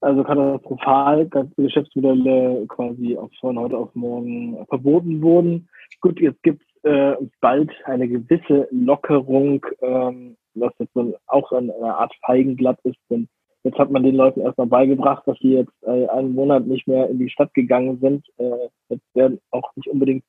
also 0.00 0.22
katastrophal, 0.22 1.26
ganze 1.26 1.62
Geschäftsmodelle 1.62 2.66
quasi 2.68 3.16
auch 3.16 3.30
von 3.40 3.58
heute 3.58 3.76
auf 3.76 3.94
morgen 3.94 4.64
verboten 4.68 5.20
wurden. 5.22 5.68
Gut, 6.00 6.20
jetzt 6.20 6.42
gibt 6.42 6.62
es 6.62 6.90
äh, 6.90 7.16
bald 7.40 7.70
eine 7.84 8.08
gewisse 8.08 8.68
Lockerung, 8.70 9.64
ähm, 9.82 10.36
was 10.54 10.72
jetzt 10.78 10.94
dann 10.94 11.14
auch 11.26 11.50
eine 11.52 11.74
Art 11.82 12.14
Feigenglatt 12.24 12.78
ist, 12.84 12.98
denn 13.10 13.28
jetzt 13.64 13.78
hat 13.78 13.90
man 13.90 14.04
den 14.04 14.14
Leuten 14.14 14.40
erstmal 14.40 14.68
beigebracht, 14.68 15.26
dass 15.26 15.38
sie 15.40 15.54
jetzt 15.54 15.72
äh, 15.82 16.06
einen 16.08 16.34
Monat 16.34 16.66
nicht 16.66 16.86
mehr 16.86 17.08
in 17.08 17.18
die 17.18 17.30
Stadt 17.30 17.52
gegangen 17.54 17.98
sind. 18.00 18.26
Äh, 18.38 18.68
jetzt 18.88 19.14
werden 19.14 19.40
auch 19.50 19.70
nicht 19.76 19.88
unbedingt 19.88 20.24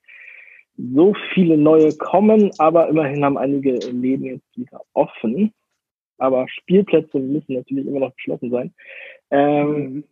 so 0.77 1.13
viele 1.33 1.57
neue 1.57 1.93
kommen, 1.97 2.51
aber 2.57 2.87
immerhin 2.87 3.23
haben 3.23 3.37
einige 3.37 3.73
Läden 3.91 4.25
jetzt 4.25 4.57
wieder 4.57 4.81
offen 4.93 5.53
aber 6.19 6.47
Spielplätze 6.47 7.19
müssen 7.19 7.55
natürlich 7.55 7.87
immer 7.87 7.99
noch 7.99 8.15
geschlossen 8.15 8.51
sein. 8.51 8.73
Ähm, 9.31 9.93
mhm. 9.93 10.03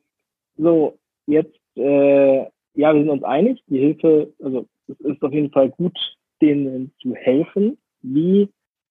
So, 0.57 0.97
jetzt, 1.27 1.59
äh, 1.75 2.39
ja, 2.73 2.93
wir 2.93 3.01
sind 3.01 3.09
uns 3.09 3.23
einig, 3.23 3.61
die 3.67 3.79
Hilfe, 3.79 4.33
also 4.41 4.65
es 4.87 4.99
ist 5.01 5.21
auf 5.21 5.33
jeden 5.33 5.51
Fall 5.51 5.69
gut, 5.69 5.97
denen 6.41 6.91
zu 7.01 7.13
helfen. 7.13 7.77
Wie 8.01 8.49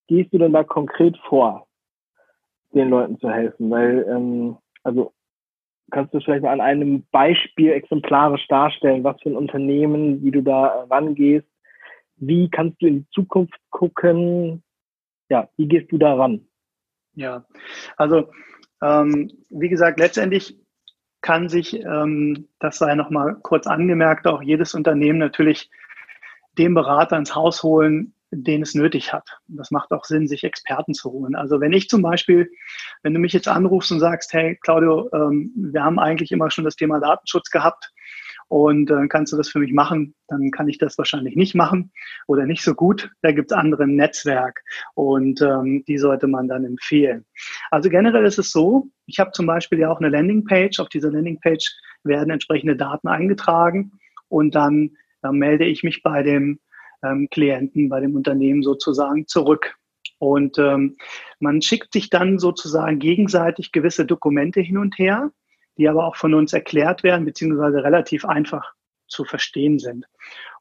gehst 0.08 0.32
du 0.32 0.38
denn 0.38 0.52
da 0.52 0.64
konkret 0.64 1.16
vor, 1.28 1.66
den 2.74 2.90
Leuten 2.90 3.18
zu 3.18 3.30
helfen? 3.30 3.70
Weil, 3.70 4.06
ähm, 4.08 4.56
also 4.82 5.12
kannst 5.90 6.14
du 6.14 6.20
vielleicht 6.20 6.42
mal 6.42 6.52
an 6.52 6.60
einem 6.60 7.04
Beispiel 7.10 7.70
exemplarisch 7.70 8.46
darstellen, 8.48 9.04
was 9.04 9.20
für 9.22 9.30
ein 9.30 9.36
Unternehmen, 9.36 10.22
wie 10.22 10.30
du 10.30 10.42
da 10.42 10.84
rangehst? 10.90 11.46
Wie 12.16 12.48
kannst 12.48 12.80
du 12.80 12.86
in 12.86 12.98
die 13.00 13.10
Zukunft 13.10 13.58
gucken? 13.70 14.62
Ja, 15.28 15.48
wie 15.56 15.68
gehst 15.68 15.90
du 15.92 15.98
da 15.98 16.14
ran? 16.14 16.46
Ja, 17.16 17.44
also 17.96 18.30
ähm, 18.82 19.32
wie 19.48 19.68
gesagt, 19.68 19.98
letztendlich 19.98 20.58
kann 21.22 21.48
sich, 21.48 21.74
ähm, 21.74 22.48
das 22.60 22.78
sei 22.78 22.94
nochmal 22.94 23.36
kurz 23.42 23.66
angemerkt, 23.66 24.26
auch 24.26 24.42
jedes 24.42 24.74
Unternehmen 24.74 25.18
natürlich 25.18 25.70
den 26.58 26.74
Berater 26.74 27.16
ins 27.16 27.34
Haus 27.34 27.62
holen, 27.62 28.14
den 28.30 28.62
es 28.62 28.74
nötig 28.74 29.12
hat. 29.12 29.28
Das 29.48 29.70
macht 29.70 29.92
auch 29.92 30.04
Sinn, 30.04 30.28
sich 30.28 30.44
Experten 30.44 30.94
zu 30.94 31.10
holen. 31.10 31.34
Also 31.34 31.60
wenn 31.60 31.72
ich 31.72 31.88
zum 31.88 32.02
Beispiel, 32.02 32.50
wenn 33.02 33.14
du 33.14 33.20
mich 33.20 33.32
jetzt 33.32 33.48
anrufst 33.48 33.90
und 33.92 34.00
sagst, 34.00 34.32
hey 34.34 34.56
Claudio, 34.56 35.08
ähm, 35.12 35.52
wir 35.56 35.82
haben 35.82 35.98
eigentlich 35.98 36.32
immer 36.32 36.50
schon 36.50 36.64
das 36.64 36.76
Thema 36.76 37.00
Datenschutz 37.00 37.50
gehabt 37.50 37.92
und 38.48 38.90
äh, 38.90 39.08
kannst 39.08 39.32
du 39.32 39.36
das 39.36 39.48
für 39.48 39.58
mich 39.58 39.72
machen? 39.72 40.14
Dann 40.28 40.50
kann 40.50 40.68
ich 40.68 40.78
das 40.78 40.96
wahrscheinlich 40.98 41.34
nicht 41.36 41.54
machen 41.54 41.92
oder 42.26 42.46
nicht 42.46 42.62
so 42.62 42.74
gut. 42.74 43.10
Da 43.22 43.32
gibt 43.32 43.50
es 43.50 43.56
andere 43.56 43.84
im 43.84 43.96
Netzwerk 43.96 44.62
und 44.94 45.40
ähm, 45.42 45.84
die 45.86 45.98
sollte 45.98 46.28
man 46.28 46.48
dann 46.48 46.64
empfehlen. 46.64 47.24
Also 47.70 47.90
generell 47.90 48.24
ist 48.24 48.38
es 48.38 48.52
so, 48.52 48.88
ich 49.06 49.18
habe 49.18 49.32
zum 49.32 49.46
Beispiel 49.46 49.80
ja 49.80 49.90
auch 49.90 49.98
eine 49.98 50.10
Landingpage. 50.10 50.78
Auf 50.78 50.88
dieser 50.88 51.10
Landingpage 51.10 51.76
werden 52.04 52.30
entsprechende 52.30 52.76
Daten 52.76 53.08
eingetragen 53.08 53.92
und 54.28 54.54
dann 54.54 54.92
äh, 55.22 55.32
melde 55.32 55.64
ich 55.64 55.82
mich 55.82 56.02
bei 56.02 56.22
dem 56.22 56.60
ähm, 57.02 57.28
Klienten, 57.30 57.88
bei 57.88 58.00
dem 58.00 58.14
Unternehmen 58.14 58.62
sozusagen 58.62 59.26
zurück. 59.26 59.76
Und 60.18 60.58
ähm, 60.58 60.96
man 61.40 61.60
schickt 61.60 61.92
sich 61.92 62.10
dann 62.10 62.38
sozusagen 62.38 62.98
gegenseitig 63.00 63.72
gewisse 63.72 64.06
Dokumente 64.06 64.60
hin 64.60 64.78
und 64.78 64.98
her 64.98 65.30
die 65.78 65.88
aber 65.88 66.06
auch 66.06 66.16
von 66.16 66.34
uns 66.34 66.52
erklärt 66.52 67.02
werden, 67.02 67.24
beziehungsweise 67.24 67.82
relativ 67.82 68.24
einfach 68.24 68.72
zu 69.08 69.24
verstehen 69.24 69.78
sind. 69.78 70.06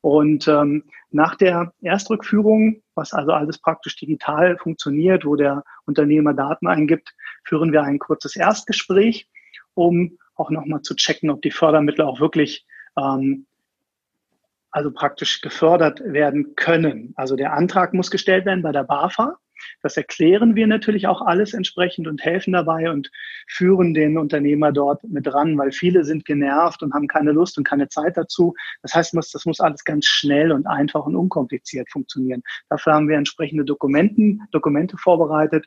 Und 0.01 0.47
ähm, 0.47 0.83
nach 1.09 1.35
der 1.35 1.73
Erstrückführung, 1.81 2.83
was 2.93 3.13
also 3.13 3.31
alles 3.31 3.57
praktisch 3.57 3.95
digital 3.95 4.57
funktioniert, 4.57 5.25
wo 5.25 5.35
der 5.35 5.63
Unternehmer 5.85 6.33
Daten 6.33 6.67
eingibt, 6.67 7.15
führen 7.43 7.71
wir 7.71 7.83
ein 7.83 7.99
kurzes 7.99 8.35
Erstgespräch, 8.35 9.27
um 9.73 10.17
auch 10.35 10.51
nochmal 10.51 10.81
zu 10.81 10.95
checken, 10.95 11.29
ob 11.29 11.41
die 11.41 11.51
Fördermittel 11.51 12.05
auch 12.05 12.19
wirklich 12.19 12.65
ähm, 12.97 13.47
also 14.69 14.91
praktisch 14.91 15.41
gefördert 15.41 16.01
werden 16.03 16.55
können. 16.55 17.13
Also 17.15 17.35
der 17.37 17.53
Antrag 17.53 17.93
muss 17.93 18.11
gestellt 18.11 18.45
werden 18.45 18.61
bei 18.61 18.73
der 18.73 18.83
BAFA. 18.83 19.37
Das 19.81 19.97
erklären 19.97 20.55
wir 20.55 20.67
natürlich 20.67 21.07
auch 21.07 21.21
alles 21.21 21.53
entsprechend 21.53 22.07
und 22.07 22.23
helfen 22.23 22.53
dabei 22.53 22.91
und 22.91 23.11
führen 23.47 23.93
den 23.93 24.17
Unternehmer 24.17 24.71
dort 24.71 25.03
mit 25.03 25.31
ran, 25.33 25.57
weil 25.57 25.71
viele 25.71 26.03
sind 26.03 26.25
genervt 26.25 26.83
und 26.83 26.93
haben 26.93 27.07
keine 27.07 27.31
Lust 27.31 27.57
und 27.57 27.67
keine 27.67 27.87
Zeit 27.87 28.17
dazu. 28.17 28.53
Das 28.81 28.93
heißt, 28.93 29.15
das 29.15 29.45
muss 29.45 29.59
alles 29.59 29.83
ganz 29.83 30.05
schnell 30.05 30.51
und 30.51 30.67
einfach 30.67 31.05
und 31.05 31.15
unkompliziert 31.15 31.89
funktionieren. 31.89 32.43
Dafür 32.69 32.93
haben 32.93 33.09
wir 33.09 33.17
entsprechende 33.17 33.65
Dokumenten, 33.65 34.41
Dokumente 34.51 34.97
vorbereitet 34.97 35.65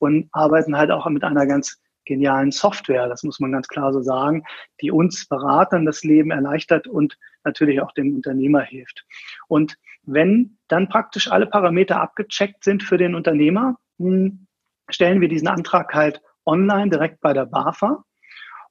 und 0.00 0.28
arbeiten 0.32 0.76
halt 0.76 0.90
auch 0.90 1.08
mit 1.08 1.24
einer 1.24 1.46
ganz 1.46 1.80
genialen 2.08 2.50
Software, 2.50 3.06
das 3.08 3.22
muss 3.22 3.38
man 3.38 3.52
ganz 3.52 3.68
klar 3.68 3.92
so 3.92 4.02
sagen, 4.02 4.42
die 4.80 4.90
uns 4.90 5.28
Beratern 5.28 5.84
das 5.86 6.02
Leben 6.02 6.32
erleichtert 6.32 6.88
und 6.88 7.16
natürlich 7.44 7.80
auch 7.80 7.92
dem 7.92 8.16
Unternehmer 8.16 8.62
hilft. 8.62 9.04
Und 9.46 9.76
wenn 10.02 10.58
dann 10.68 10.88
praktisch 10.88 11.30
alle 11.30 11.46
Parameter 11.46 12.00
abgecheckt 12.00 12.64
sind 12.64 12.82
für 12.82 12.98
den 12.98 13.14
Unternehmer, 13.14 13.76
hm, 13.98 14.46
stellen 14.88 15.20
wir 15.20 15.28
diesen 15.28 15.48
Antrag 15.48 15.94
halt 15.94 16.22
online 16.44 16.90
direkt 16.90 17.20
bei 17.20 17.32
der 17.32 17.46
BAFA 17.46 18.02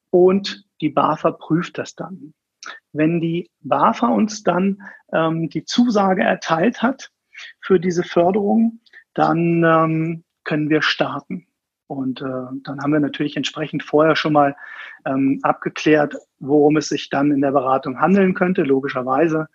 und 0.10 0.65
die 0.82 0.89
BAFA 0.89 1.32
prüft 1.32 1.77
das 1.77 1.96
dann. 1.96 2.34
Wenn 2.91 3.22
die 3.22 3.50
BAFA 3.62 4.08
uns 4.08 4.44
dann 4.44 4.82
ähm, 5.13 5.50
die 5.50 5.63
Zusage 5.63 6.24
erteilt 6.24 6.82
hat 6.82 7.12
für 7.62 7.79
diese 7.79 8.03
Förderung, 8.03 8.82
dann 9.13 9.63
ähm, 9.63 10.24
können 10.44 10.70
wir 10.70 10.82
starten. 10.82 11.47
Und 11.88 12.22
äh, 12.22 12.25
dann 12.63 12.82
haben 12.82 12.91
wir 12.91 13.00
natürlich 13.00 13.38
entsprechend 13.38 13.84
vorher 13.84 14.15
schon 14.15 14.34
mal 14.34 14.56
ähm, 15.06 15.39
abgeklärt, 15.44 16.15
worum 16.39 16.77
es 16.77 16.89
sich 16.89 17.10
dann 17.10 17.32
in 17.32 17.41
der 17.41 17.51
Beratung 17.51 18.00
handeln 18.00 18.34
könnte, 18.34 18.63
logischerweise. 18.63 19.48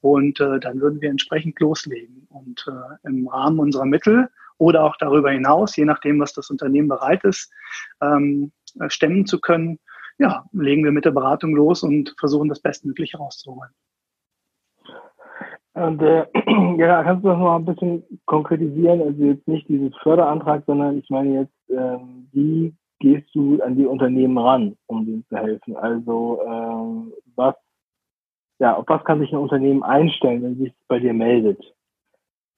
Und 0.00 0.40
äh, 0.40 0.58
dann 0.60 0.80
würden 0.80 1.00
wir 1.00 1.10
entsprechend 1.10 1.60
loslegen. 1.60 2.26
Und 2.30 2.66
äh, 2.68 3.08
im 3.08 3.28
Rahmen 3.28 3.58
unserer 3.58 3.86
Mittel 3.86 4.28
oder 4.58 4.84
auch 4.84 4.96
darüber 4.96 5.30
hinaus, 5.30 5.76
je 5.76 5.84
nachdem, 5.84 6.20
was 6.20 6.32
das 6.32 6.50
Unternehmen 6.50 6.88
bereit 6.88 7.24
ist, 7.24 7.52
ähm, 8.00 8.52
äh, 8.80 8.88
stemmen 8.88 9.26
zu 9.26 9.40
können, 9.40 9.78
ja, 10.18 10.44
legen 10.52 10.84
wir 10.84 10.92
mit 10.92 11.04
der 11.04 11.10
Beratung 11.10 11.54
los 11.54 11.82
und 11.82 12.14
versuchen 12.18 12.48
das 12.48 12.60
Bestmögliche 12.60 13.18
rauszuholen. 13.18 13.70
Und 15.74 16.00
äh, 16.02 16.24
ja, 16.78 17.02
kannst 17.02 17.24
du 17.24 17.28
das 17.28 17.38
mal 17.38 17.56
ein 17.56 17.64
bisschen 17.64 18.04
konkretisieren? 18.26 19.02
Also 19.02 19.24
jetzt 19.24 19.46
nicht 19.48 19.68
dieses 19.68 19.94
Förderantrag, 20.02 20.62
sondern 20.66 20.98
ich 20.98 21.10
meine 21.10 21.40
jetzt, 21.40 21.52
ähm, 21.74 22.28
wie 22.32 22.74
gehst 23.00 23.34
du 23.34 23.60
an 23.62 23.76
die 23.76 23.86
Unternehmen 23.86 24.38
ran, 24.38 24.76
um 24.86 25.04
denen 25.04 25.24
zu 25.28 25.36
helfen? 25.36 25.76
Also 25.76 26.40
ähm, 26.46 27.12
was 27.36 27.54
ja, 28.58 28.76
auf 28.76 28.84
was 28.88 29.04
kann 29.04 29.20
sich 29.20 29.32
ein 29.32 29.38
Unternehmen 29.38 29.82
einstellen, 29.82 30.42
wenn 30.42 30.56
sich 30.56 30.72
bei 30.88 30.98
dir 30.98 31.12
meldet? 31.12 31.60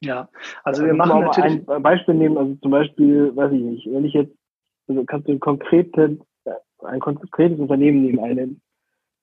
Ja, 0.03 0.29
also 0.63 0.85
wir 0.85 0.95
machen 0.95 1.23
natürlich 1.23 1.69
ein 1.69 1.83
Beispiel 1.83 2.15
nehmen, 2.15 2.37
also 2.37 2.55
zum 2.57 2.71
Beispiel, 2.71 3.35
weiß 3.35 3.51
ich 3.53 3.61
nicht, 3.61 3.91
wenn 3.91 4.05
ich 4.05 4.13
jetzt, 4.13 4.37
also 4.89 5.05
kannst 5.05 5.27
du 5.27 5.33
ein 5.33 5.41
konkretes, 5.41 6.19
ein 6.85 7.01
konkretes 7.01 7.59
Unternehmen 7.59 8.03
nehmen, 8.03 8.21
eine, 8.21 8.57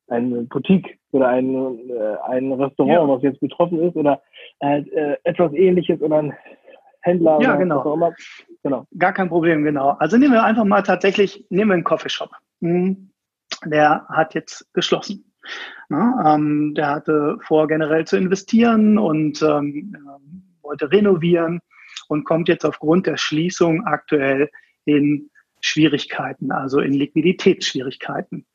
eine 0.08 0.44
Boutique 0.44 1.00
oder 1.12 1.28
ein, 1.28 1.90
äh, 1.90 2.18
ein 2.28 2.52
Restaurant, 2.52 2.92
ja. 2.92 3.08
was 3.08 3.22
jetzt 3.22 3.40
betroffen 3.40 3.82
ist 3.82 3.96
oder 3.96 4.22
äh, 4.60 4.80
äh, 4.80 5.18
etwas 5.24 5.54
ähnliches 5.54 6.02
oder 6.02 6.18
ein 6.18 6.34
Händler 7.04 7.40
ja, 7.42 7.52
oder 7.52 7.58
genau. 7.58 7.78
was 7.78 7.86
auch 7.86 7.94
immer. 7.94 8.14
Genau. 8.64 8.88
Gar 8.98 9.14
kein 9.14 9.30
Problem, 9.30 9.64
genau. 9.64 9.90
Also 10.00 10.18
nehmen 10.18 10.34
wir 10.34 10.44
einfach 10.44 10.64
mal 10.64 10.82
tatsächlich, 10.82 11.46
nehmen 11.50 11.70
wir 11.70 11.76
einen 11.76 11.84
Coffeeshop. 11.84 12.32
Hm, 12.62 13.12
der 13.66 14.06
hat 14.10 14.34
jetzt 14.34 14.74
geschlossen. 14.74 15.32
Na, 15.90 16.36
ähm, 16.36 16.74
der 16.76 16.90
hatte 16.90 17.38
vor, 17.42 17.68
generell 17.68 18.06
zu 18.06 18.18
investieren 18.18 18.98
und 18.98 19.42
ähm, 19.42 19.96
wollte 20.62 20.90
renovieren 20.92 21.60
und 22.08 22.24
kommt 22.24 22.48
jetzt 22.48 22.66
aufgrund 22.66 23.06
der 23.06 23.18
Schließung 23.18 23.86
aktuell 23.86 24.50
in 24.86 25.30
Schwierigkeiten, 25.60 26.52
also 26.52 26.80
in 26.80 26.94
Liquiditätsschwierigkeiten. 26.94 28.46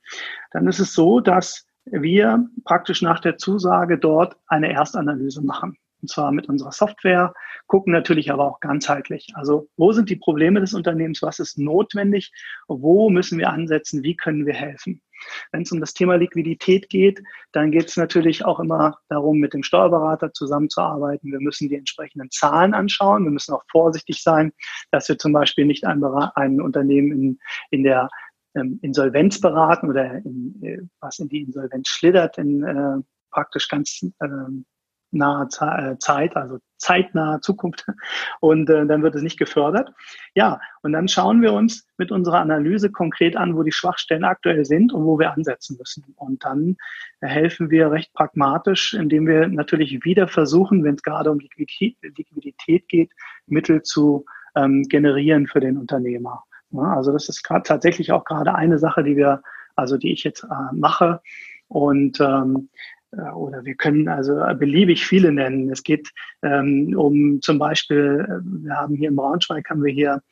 Dann 0.53 0.67
ist 0.67 0.79
es 0.79 0.95
so, 0.95 1.21
dass 1.21 1.67
wir 1.85 2.47
praktisch 2.65 3.03
nach 3.03 3.21
der 3.21 3.39
Zusage 3.39 3.99
dort 3.99 4.37
eine 4.47 4.73
Erstanalyse 4.73 5.43
machen. 5.43 5.77
Und 6.01 6.11
zwar 6.11 6.33
mit 6.33 6.49
unserer 6.49 6.73
Software, 6.73 7.35
gucken 7.67 7.93
natürlich 7.93 8.31
aber 8.31 8.45
auch 8.45 8.61
ganzheitlich. 8.61 9.29
Also 9.35 9.69
wo 9.77 9.93
sind 9.93 10.11
die 10.11 10.17
Probleme 10.17 10.61
des 10.61 10.75
Unternehmens? 10.75 11.23
Was 11.23 11.39
ist 11.39 11.59
notwendig? 11.59 12.33
Wo 12.69 13.11
müssen 13.11 13.39
wir 13.39 13.51
ansetzen? 13.51 14.03
Wie 14.03 14.17
können 14.17 14.47
wir 14.47 14.55
helfen? 14.55 15.03
Wenn 15.51 15.63
es 15.63 15.73
um 15.73 15.81
das 15.81 15.95
Thema 15.95 16.17
Liquidität 16.17 16.89
geht, 16.89 17.23
dann 17.53 17.73
geht 17.73 17.89
es 17.89 17.97
natürlich 17.97 18.45
auch 18.45 18.61
immer 18.61 18.99
darum, 19.09 19.39
mit 19.39 19.53
dem 19.53 19.63
Steuerberater 19.63 20.33
zusammenzuarbeiten. 20.33 21.33
Wir 21.33 21.41
müssen 21.41 21.69
die 21.69 21.77
entsprechenden 21.77 22.31
Zahlen 22.31 22.75
anschauen. 22.75 23.25
Wir 23.25 23.33
müssen 23.33 23.55
auch 23.55 23.65
vorsichtig 23.71 24.23
sein, 24.23 24.53
dass 24.91 25.09
wir 25.09 25.19
zum 25.19 25.33
Beispiel 25.33 25.65
nicht 25.65 25.85
ein, 25.85 26.05
ein 26.05 26.61
Unternehmen 26.61 27.11
in, 27.13 27.39
in 27.71 27.83
der 27.83 28.09
ähm, 28.55 28.79
Insolvenz 28.83 29.41
beraten 29.41 29.89
oder 29.89 30.17
in, 30.25 30.63
äh, 30.63 30.79
was 31.01 31.19
in 31.19 31.29
die 31.29 31.43
Insolvenz 31.43 31.89
schlittert, 31.89 32.39
in 32.39 32.63
äh, 32.63 33.03
praktisch 33.31 33.69
ganz 33.69 34.01
ähm, 34.23 34.65
nahe 35.11 35.49
äh, 35.61 35.99
Zeit, 35.99 36.37
also 36.37 36.59
zeitnahe 36.77 37.41
Zukunft 37.41 37.87
und 38.41 38.69
äh, 38.71 38.87
dann 38.87 39.03
wird 39.03 39.15
es 39.15 39.23
nicht 39.23 39.39
gefördert. 39.39 39.93
Ja, 40.35 40.61
und 40.83 40.93
dann 40.93 41.09
schauen 41.09 41.43
wir 41.43 41.53
uns 41.53 41.87
mit 41.97 42.13
unserer 42.13 42.41
Analyse 42.41 42.91
konkret 42.91 43.37
an, 43.37 43.57
wo 43.57 43.63
die 43.63 43.73
Schwachstellen 43.73 44.25
aktuell 44.25 44.65
sind 44.65 44.93
und 44.93 45.05
wo 45.05 45.19
wir 45.19 45.33
ansetzen 45.33 45.77
müssen. 45.79 46.05
Und 46.17 46.45
dann 46.45 46.77
helfen 47.21 47.71
wir 47.71 47.91
recht 47.91 48.13
pragmatisch, 48.13 48.95
indem 48.95 49.27
wir 49.27 49.49
natürlich 49.49 50.05
wieder 50.05 50.29
versuchen, 50.29 50.85
wenn 50.85 50.95
es 50.95 51.03
gerade 51.03 51.31
um 51.31 51.39
Liquidität, 51.39 52.89
geht, 52.89 53.11
Mittel 53.47 53.83
zu 53.83 54.25
ähm, 54.55 54.85
generieren 54.85 55.47
für 55.47 55.61
den 55.61 55.77
Unternehmer. 55.79 56.45
Ja, 56.71 56.97
also 56.97 57.13
das 57.13 57.29
ist 57.29 57.43
tatsächlich 57.65 58.13
auch 58.13 58.25
gerade 58.25 58.55
eine 58.55 58.79
Sache, 58.79 59.03
die 59.03 59.17
wir, 59.17 59.43
also 59.75 59.97
die 59.97 60.13
ich 60.13 60.23
jetzt 60.25 60.45
äh, 60.45 60.75
mache. 60.75 61.21
Und 61.69 62.21
ähm, 62.21 62.69
äh, 62.69 62.98
oder 63.13 63.65
wir 63.65 63.75
können 63.75 64.09
also 64.09 64.35
beliebig 64.59 65.07
viele 65.07 65.33
nennen. 65.33 65.71
Es 65.71 65.83
geht 65.83 66.11
ähm, 66.43 66.95
um 66.97 67.41
zum 67.41 67.59
Beispiel, 67.59 68.27
äh, 68.29 68.65
wir 68.65 68.77
haben 68.77 68.95
hier 68.95 69.09
im 69.09 69.17
Braunschweig 69.17 69.69
haben 69.71 69.83
wir 69.83 69.93
hier 69.93 70.23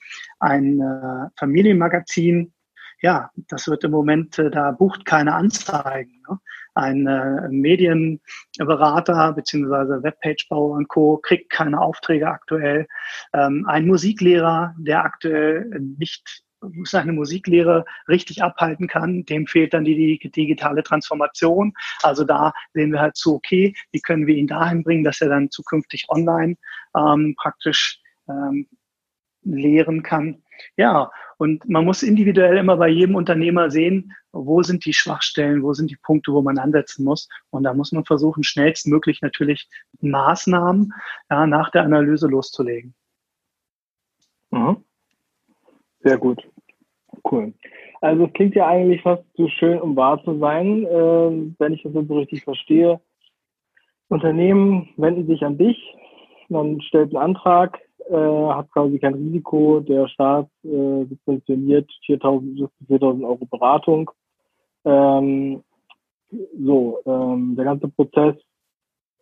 ein 0.40 0.80
äh, 0.80 1.28
Familienmagazin. 1.38 2.52
Ja, 3.00 3.30
das 3.48 3.68
wird 3.68 3.84
im 3.84 3.90
Moment, 3.90 4.38
äh, 4.38 4.50
da 4.50 4.72
bucht 4.72 5.04
keine 5.04 5.34
Anzeigen. 5.34 6.22
Ne? 6.28 6.38
Ein 6.74 7.06
äh, 7.06 7.48
Medienberater 7.48 9.32
beziehungsweise 9.32 10.02
Webpagebauer 10.02 10.76
und 10.76 10.88
Co. 10.88 11.16
kriegt 11.18 11.50
keine 11.50 11.80
Aufträge 11.80 12.28
aktuell. 12.28 12.86
Ähm, 13.32 13.64
ein 13.66 13.86
Musiklehrer, 13.86 14.74
der 14.78 15.04
aktuell 15.04 15.68
nicht 15.98 16.45
seine 16.84 17.12
Musiklehre 17.12 17.84
richtig 18.08 18.42
abhalten 18.42 18.88
kann, 18.88 19.24
dem 19.24 19.46
fehlt 19.46 19.74
dann 19.74 19.84
die, 19.84 20.18
die 20.18 20.30
digitale 20.30 20.82
Transformation. 20.82 21.72
Also 22.02 22.24
da 22.24 22.52
sehen 22.72 22.92
wir 22.92 23.00
halt 23.00 23.16
zu, 23.16 23.34
okay, 23.34 23.74
wie 23.92 24.00
können 24.00 24.26
wir 24.26 24.34
ihn 24.34 24.46
dahin 24.46 24.82
bringen, 24.82 25.04
dass 25.04 25.20
er 25.20 25.28
dann 25.28 25.50
zukünftig 25.50 26.06
online 26.08 26.56
ähm, 26.96 27.34
praktisch 27.36 28.00
ähm, 28.28 28.66
lehren 29.42 30.02
kann. 30.02 30.42
Ja, 30.76 31.10
und 31.38 31.68
man 31.68 31.84
muss 31.84 32.02
individuell 32.02 32.56
immer 32.56 32.76
bei 32.76 32.88
jedem 32.88 33.14
Unternehmer 33.14 33.70
sehen, 33.70 34.12
wo 34.32 34.62
sind 34.62 34.84
die 34.84 34.94
Schwachstellen, 34.94 35.62
wo 35.62 35.74
sind 35.74 35.90
die 35.90 35.96
Punkte, 35.96 36.32
wo 36.32 36.42
man 36.42 36.58
ansetzen 36.58 37.04
muss. 37.04 37.28
Und 37.50 37.64
da 37.64 37.74
muss 37.74 37.92
man 37.92 38.04
versuchen, 38.04 38.42
schnellstmöglich 38.42 39.20
natürlich 39.20 39.68
Maßnahmen 40.00 40.92
ja, 41.30 41.46
nach 41.46 41.70
der 41.70 41.84
Analyse 41.84 42.26
loszulegen. 42.26 42.94
Mhm. 44.50 44.84
Sehr 46.00 46.18
gut. 46.18 46.42
Cool. 47.30 47.52
Also 48.00 48.24
es 48.24 48.32
klingt 48.34 48.54
ja 48.54 48.66
eigentlich 48.66 49.02
fast 49.02 49.24
zu 49.36 49.48
schön, 49.48 49.80
um 49.80 49.96
wahr 49.96 50.22
zu 50.22 50.38
sein, 50.38 50.84
äh, 50.84 51.54
wenn 51.58 51.72
ich 51.72 51.82
das 51.82 51.92
so 51.92 52.18
richtig 52.18 52.44
verstehe. 52.44 53.00
Unternehmen 54.08 54.88
wenden 54.96 55.26
sich 55.26 55.42
an 55.42 55.58
dich, 55.58 55.76
man 56.48 56.80
stellt 56.82 57.14
einen 57.14 57.36
Antrag, 57.36 57.80
äh, 58.08 58.14
hat 58.14 58.70
quasi 58.70 58.98
kein 58.98 59.14
Risiko, 59.14 59.80
der 59.80 60.06
Staat 60.08 60.48
äh, 60.62 61.04
subventioniert 61.06 61.90
4.000 62.06 62.68
bis 62.86 63.00
4.000 63.00 63.26
Euro 63.26 63.44
Beratung. 63.46 64.10
Ähm, 64.84 65.64
so, 66.58 67.00
ähm, 67.06 67.54
der 67.56 67.64
ganze 67.64 67.88
Prozess, 67.88 68.36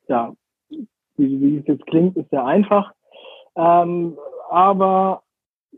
ja, 0.09 0.35
wie, 0.69 0.89
wie 1.17 1.57
es 1.59 1.67
jetzt 1.67 1.87
klingt, 1.87 2.17
ist 2.17 2.29
sehr 2.31 2.45
einfach. 2.45 2.93
Ähm, 3.57 4.19
aber 4.51 5.23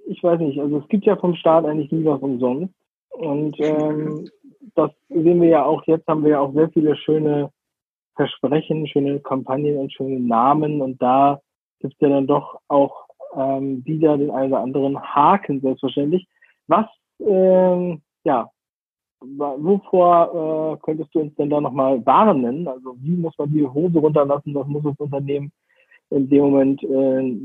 ich 0.07 0.23
weiß 0.23 0.41
nicht, 0.41 0.61
also 0.61 0.79
es 0.79 0.89
gibt 0.89 1.05
ja 1.05 1.17
vom 1.17 1.35
Staat 1.35 1.65
eigentlich 1.65 1.91
nie 1.93 2.05
was 2.05 2.21
umsonst. 2.21 2.73
Und 3.11 3.57
ähm, 3.61 4.29
das 4.75 4.91
sehen 5.09 5.41
wir 5.41 5.49
ja 5.49 5.65
auch, 5.65 5.83
jetzt 5.87 6.07
haben 6.07 6.23
wir 6.23 6.33
ja 6.33 6.41
auch 6.41 6.53
sehr 6.53 6.69
viele 6.71 6.97
schöne 6.97 7.51
Versprechen, 8.15 8.87
schöne 8.87 9.21
Kampagnen 9.21 9.77
und 9.79 9.93
schöne 9.93 10.21
Namen. 10.21 10.81
Und 10.83 11.01
da 11.01 11.41
gibt 11.81 11.95
es 11.95 12.01
ja 12.01 12.09
dann 12.09 12.27
doch 12.27 12.61
auch 12.69 13.07
ähm, 13.35 13.85
wieder 13.85 14.17
den 14.19 14.31
einen 14.31 14.53
oder 14.53 14.63
anderen 14.63 15.01
Haken, 15.01 15.61
selbstverständlich. 15.61 16.27
Was, 16.67 16.87
ähm, 17.21 18.03
ja, 18.25 18.51
wovor 19.21 20.75
äh, 20.75 20.85
könntest 20.85 21.15
du 21.15 21.21
uns 21.21 21.35
denn 21.37 21.51
da 21.51 21.61
nochmal 21.61 22.05
warnen? 22.05 22.69
Also 22.69 22.97
wie 23.01 23.17
muss 23.17 23.37
man 23.39 23.51
die 23.51 23.67
Hose 23.67 23.99
runterlassen? 23.99 24.55
Was 24.55 24.67
muss 24.67 24.85
das 24.85 24.99
Unternehmen 24.99 25.53
in 26.11 26.29
dem 26.29 26.45
Moment, 26.45 26.83
äh, 26.83 27.37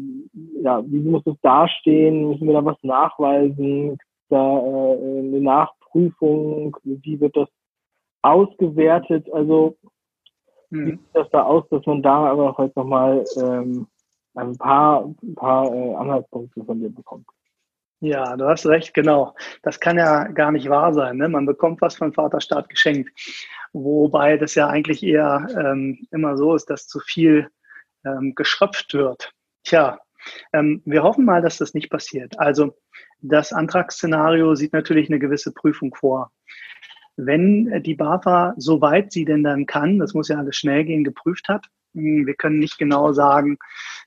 ja, 0.62 0.84
wie 0.86 1.00
muss 1.00 1.25
es 1.25 1.36
dastehen? 1.41 2.30
Müssen 2.30 2.48
wir 2.48 2.53
da 2.53 2.65
was 2.65 2.77
nachweisen? 2.84 3.98
Da 4.30 4.60
äh, 4.60 5.20
eine 5.20 5.41
Nachprüfung? 5.41 6.77
Wie 6.84 7.20
wird 7.20 7.36
das 7.36 7.50
ausgewertet? 8.22 9.32
Also 9.34 9.77
hm. 10.70 10.86
wie 10.86 10.91
sieht 10.91 11.00
das 11.13 11.30
da 11.32 11.44
aus, 11.44 11.68
dass 11.70 11.86
man 11.86 12.01
da 12.01 12.32
aber 12.32 12.58
heute 12.58 12.74
nochmal 12.77 13.25
ähm, 13.38 13.88
ein 14.36 14.58
paar, 14.58 15.06
ein 15.06 15.36
paar 15.36 15.74
äh, 15.74 15.96
Anhaltspunkte 15.96 16.63
von 16.63 16.80
dir 16.80 16.89
bekommt? 16.89 17.27
Ja, 18.00 18.36
du 18.36 18.46
hast 18.46 18.65
recht, 18.65 18.96
genau. 18.96 19.36
Das 19.62 19.80
kann 19.80 19.98
ja 19.98 20.24
gar 20.27 20.51
nicht 20.51 20.68
wahr 20.70 20.91
sein. 20.91 21.18
Ne? 21.18 21.30
Man 21.30 21.46
bekommt 21.46 21.82
was 21.82 21.96
von 21.96 22.13
Vaterstaat 22.13 22.68
geschenkt. 22.68 23.12
Wobei 23.74 24.38
das 24.38 24.56
ja 24.56 24.68
eigentlich 24.68 25.03
eher 25.03 25.48
ähm, 25.56 26.08
immer 26.12 26.36
so 26.36 26.56
ist, 26.56 26.70
dass 26.70 26.88
zu 26.88 27.00
viel 27.00 27.48
ähm, 28.05 28.34
geschröpft 28.36 28.93
wird. 28.93 29.31
Tja, 29.63 30.00
ähm, 30.53 30.81
wir 30.86 31.03
hoffen 31.03 31.25
mal, 31.25 31.41
dass 31.41 31.58
das 31.58 31.74
nicht 31.74 31.89
passiert. 31.89 32.39
Also 32.39 32.75
das 33.22 33.53
Antragsszenario 33.53 34.55
sieht 34.55 34.74
natürlich 34.74 35.10
eine 35.10 35.20
gewisse 35.20 35.51
Prüfung 35.51 35.93
vor. 35.96 36.31
Wenn 37.17 37.84
die 37.84 37.96
BAFA, 37.96 38.53
soweit 38.58 39.12
sie 39.12 39.25
denn 39.25 39.43
dann 39.43 39.65
kann, 39.65 40.00
das 40.00 40.13
muss 40.13 40.29
ja 40.29 40.38
alles 40.38 40.55
schnell 40.55 40.86
gehen, 40.86 41.03
geprüft 41.03 41.50
hat, 41.50 41.67
hm, 41.93 42.25
wir 42.25 42.36
können 42.36 42.60
nicht 42.60 42.77
genau 42.77 43.13
sagen, 43.13 43.58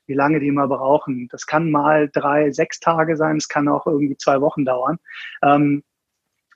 wie 0.07 0.13
lange 0.13 0.39
die 0.39 0.51
mal 0.51 0.67
brauchen. 0.67 1.27
Das 1.29 1.45
kann 1.45 1.71
mal 1.71 2.09
drei, 2.11 2.51
sechs 2.51 2.79
Tage 2.79 3.15
sein, 3.15 3.37
es 3.37 3.47
kann 3.47 3.67
auch 3.67 3.85
irgendwie 3.85 4.17
zwei 4.17 4.41
Wochen 4.41 4.65
dauern. 4.65 4.97
Ähm, 5.43 5.83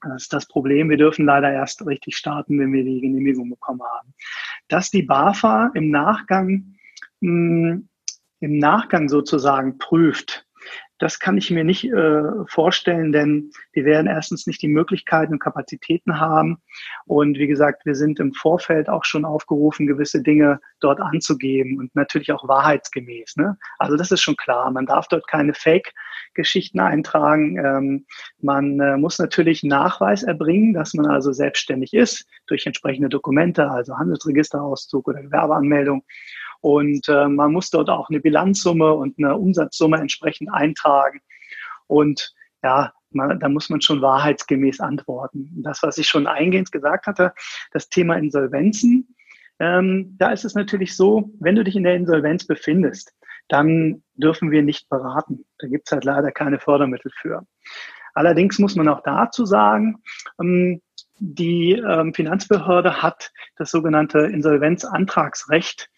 das 0.01 0.23
ist 0.23 0.33
das 0.33 0.47
Problem. 0.47 0.89
Wir 0.89 0.97
dürfen 0.97 1.25
leider 1.25 1.51
erst 1.51 1.85
richtig 1.85 2.15
starten, 2.15 2.57
wenn 2.59 2.71
wir 2.71 2.83
die 2.83 3.01
Genehmigung 3.01 3.49
bekommen 3.49 3.81
haben. 3.83 4.13
Dass 4.69 4.89
die 4.89 5.03
BAFA 5.03 5.71
im 5.73 5.91
Nachgang, 5.91 6.75
mh, 7.21 7.81
im 8.41 8.57
Nachgang 8.57 9.09
sozusagen 9.09 9.77
prüft, 9.77 10.45
das 10.99 11.19
kann 11.19 11.37
ich 11.37 11.49
mir 11.49 11.63
nicht 11.63 11.85
äh, 11.85 12.23
vorstellen, 12.47 13.13
denn 13.13 13.51
wir 13.71 13.85
werden 13.85 14.07
erstens 14.07 14.45
nicht 14.45 14.61
die 14.61 14.67
Möglichkeiten 14.67 15.33
und 15.33 15.39
Kapazitäten 15.39 16.19
haben. 16.19 16.61
Und 17.05 17.37
wie 17.37 17.47
gesagt, 17.47 17.85
wir 17.85 17.95
sind 17.95 18.19
im 18.19 18.33
Vorfeld 18.33 18.89
auch 18.89 19.05
schon 19.05 19.23
aufgerufen, 19.23 19.87
gewisse 19.87 20.21
Dinge 20.21 20.59
dort 20.81 20.99
anzugeben 20.99 21.79
und 21.79 21.95
natürlich 21.95 22.33
auch 22.33 22.47
wahrheitsgemäß. 22.47 23.37
Ne? 23.37 23.57
Also 23.77 23.95
das 23.95 24.11
ist 24.11 24.21
schon 24.21 24.35
klar. 24.35 24.69
Man 24.71 24.85
darf 24.85 25.07
dort 25.07 25.25
keine 25.27 25.53
Fake-Geschichten 25.53 26.81
eintragen. 26.81 27.57
Ähm, 27.57 28.05
man 28.41 28.79
äh, 28.81 28.97
muss 28.97 29.19
natürlich 29.19 29.63
Nachweis 29.63 30.23
erbringen, 30.23 30.73
dass 30.73 30.93
man 30.93 31.05
also 31.05 31.31
selbstständig 31.31 31.93
ist 31.93 32.27
durch 32.47 32.65
entsprechende 32.65 33.07
Dokumente, 33.07 33.71
also 33.71 33.97
Handelsregisterauszug 33.97 35.07
oder 35.07 35.21
Gewerbeanmeldung. 35.21 36.03
Und 36.61 37.07
äh, 37.07 37.27
man 37.27 37.53
muss 37.53 37.69
dort 37.69 37.89
auch 37.89 38.09
eine 38.09 38.19
Bilanzsumme 38.19 38.93
und 38.93 39.17
eine 39.17 39.37
Umsatzsumme 39.37 39.97
entsprechend 39.97 40.53
eintragen. 40.53 41.21
Und 41.87 42.33
ja, 42.63 42.93
man, 43.11 43.39
da 43.39 43.49
muss 43.49 43.69
man 43.69 43.81
schon 43.81 44.01
wahrheitsgemäß 44.01 44.79
antworten. 44.79 45.49
Das, 45.63 45.81
was 45.83 45.97
ich 45.97 46.07
schon 46.07 46.27
eingehend 46.27 46.71
gesagt 46.71 47.07
hatte, 47.07 47.33
das 47.71 47.89
Thema 47.89 48.15
Insolvenzen, 48.15 49.15
ähm, 49.59 50.15
da 50.17 50.31
ist 50.31 50.45
es 50.45 50.55
natürlich 50.55 50.95
so, 50.95 51.31
wenn 51.39 51.55
du 51.55 51.63
dich 51.63 51.75
in 51.75 51.83
der 51.83 51.95
Insolvenz 51.95 52.45
befindest, 52.45 53.13
dann 53.47 54.03
dürfen 54.15 54.51
wir 54.51 54.61
nicht 54.61 54.89
beraten. 54.89 55.45
Da 55.57 55.67
gibt 55.67 55.87
es 55.87 55.91
halt 55.91 56.05
leider 56.05 56.31
keine 56.31 56.59
Fördermittel 56.59 57.11
für. 57.13 57.45
Allerdings 58.13 58.59
muss 58.59 58.75
man 58.75 58.87
auch 58.87 59.01
dazu 59.01 59.45
sagen, 59.45 60.01
ähm, 60.39 60.81
die 61.19 61.73
ähm, 61.73 62.13
Finanzbehörde 62.13 63.01
hat 63.01 63.31
das 63.57 63.71
sogenannte 63.71 64.19
Insolvenzantragsrecht 64.19 65.89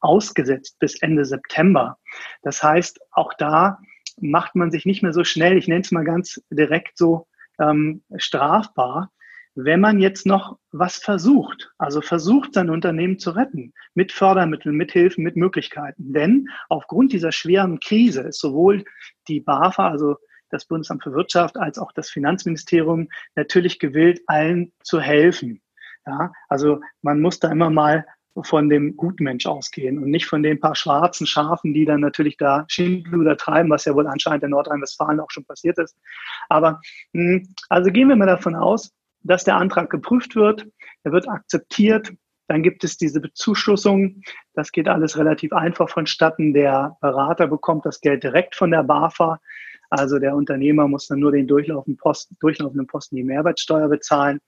ausgesetzt 0.00 0.78
bis 0.78 1.00
Ende 1.00 1.24
September. 1.24 1.98
Das 2.42 2.62
heißt, 2.62 3.00
auch 3.10 3.32
da 3.34 3.78
macht 4.20 4.54
man 4.54 4.70
sich 4.70 4.86
nicht 4.86 5.02
mehr 5.02 5.12
so 5.12 5.24
schnell, 5.24 5.56
ich 5.56 5.68
nenne 5.68 5.80
es 5.80 5.90
mal 5.90 6.04
ganz 6.04 6.42
direkt 6.50 6.96
so 6.96 7.26
ähm, 7.58 8.02
strafbar, 8.16 9.10
wenn 9.56 9.80
man 9.80 10.00
jetzt 10.00 10.26
noch 10.26 10.58
was 10.72 10.96
versucht, 10.96 11.72
also 11.78 12.00
versucht, 12.00 12.54
sein 12.54 12.70
Unternehmen 12.70 13.18
zu 13.18 13.30
retten, 13.30 13.72
mit 13.94 14.10
Fördermitteln, 14.10 14.74
mit 14.74 14.92
Hilfen, 14.92 15.22
mit 15.22 15.36
Möglichkeiten. 15.36 16.12
Denn 16.12 16.48
aufgrund 16.68 17.12
dieser 17.12 17.30
schweren 17.30 17.78
Krise 17.78 18.22
ist 18.22 18.40
sowohl 18.40 18.84
die 19.28 19.40
BAFA, 19.40 19.88
also 19.88 20.16
das 20.50 20.66
Bundesamt 20.66 21.04
für 21.04 21.12
Wirtschaft, 21.12 21.56
als 21.56 21.78
auch 21.78 21.92
das 21.92 22.10
Finanzministerium 22.10 23.08
natürlich 23.36 23.78
gewillt, 23.78 24.20
allen 24.26 24.72
zu 24.82 25.00
helfen. 25.00 25.62
Ja, 26.06 26.32
also 26.48 26.80
man 27.02 27.20
muss 27.20 27.38
da 27.38 27.50
immer 27.50 27.70
mal 27.70 28.04
von 28.42 28.68
dem 28.68 28.96
Gutmensch 28.96 29.46
ausgehen 29.46 29.98
und 29.98 30.10
nicht 30.10 30.26
von 30.26 30.42
den 30.42 30.60
paar 30.60 30.74
schwarzen 30.74 31.26
Schafen, 31.26 31.72
die 31.72 31.84
dann 31.84 32.00
natürlich 32.00 32.36
da 32.36 32.64
Schindluder 32.68 33.36
treiben, 33.36 33.70
was 33.70 33.84
ja 33.84 33.94
wohl 33.94 34.06
anscheinend 34.06 34.44
in 34.44 34.50
Nordrhein-Westfalen 34.50 35.20
auch 35.20 35.30
schon 35.30 35.44
passiert 35.44 35.78
ist. 35.78 35.96
Aber 36.48 36.80
hm, 37.12 37.54
also 37.68 37.90
gehen 37.90 38.08
wir 38.08 38.16
mal 38.16 38.26
davon 38.26 38.56
aus, 38.56 38.92
dass 39.22 39.44
der 39.44 39.56
Antrag 39.56 39.88
geprüft 39.90 40.34
wird, 40.34 40.66
er 41.04 41.12
wird 41.12 41.28
akzeptiert, 41.28 42.12
dann 42.46 42.62
gibt 42.62 42.84
es 42.84 42.96
diese 42.96 43.20
Bezuschussung. 43.20 44.20
Das 44.52 44.70
geht 44.70 44.88
alles 44.88 45.16
relativ 45.16 45.52
einfach 45.52 45.88
vonstatten. 45.88 46.52
Der 46.52 46.96
Berater 47.00 47.46
bekommt 47.46 47.86
das 47.86 48.00
Geld 48.00 48.22
direkt 48.22 48.54
von 48.54 48.70
der 48.70 48.82
BAFA. 48.82 49.40
Also 49.90 50.18
der 50.18 50.34
Unternehmer 50.34 50.88
muss 50.88 51.06
dann 51.06 51.20
nur 51.20 51.32
den 51.32 51.46
durchlaufenden 51.46 51.96
Posten, 51.96 52.36
durchlaufenden 52.40 52.86
Posten 52.86 53.16
die 53.16 53.24
Mehrwertsteuer 53.24 53.88
bezahlen 53.88 54.40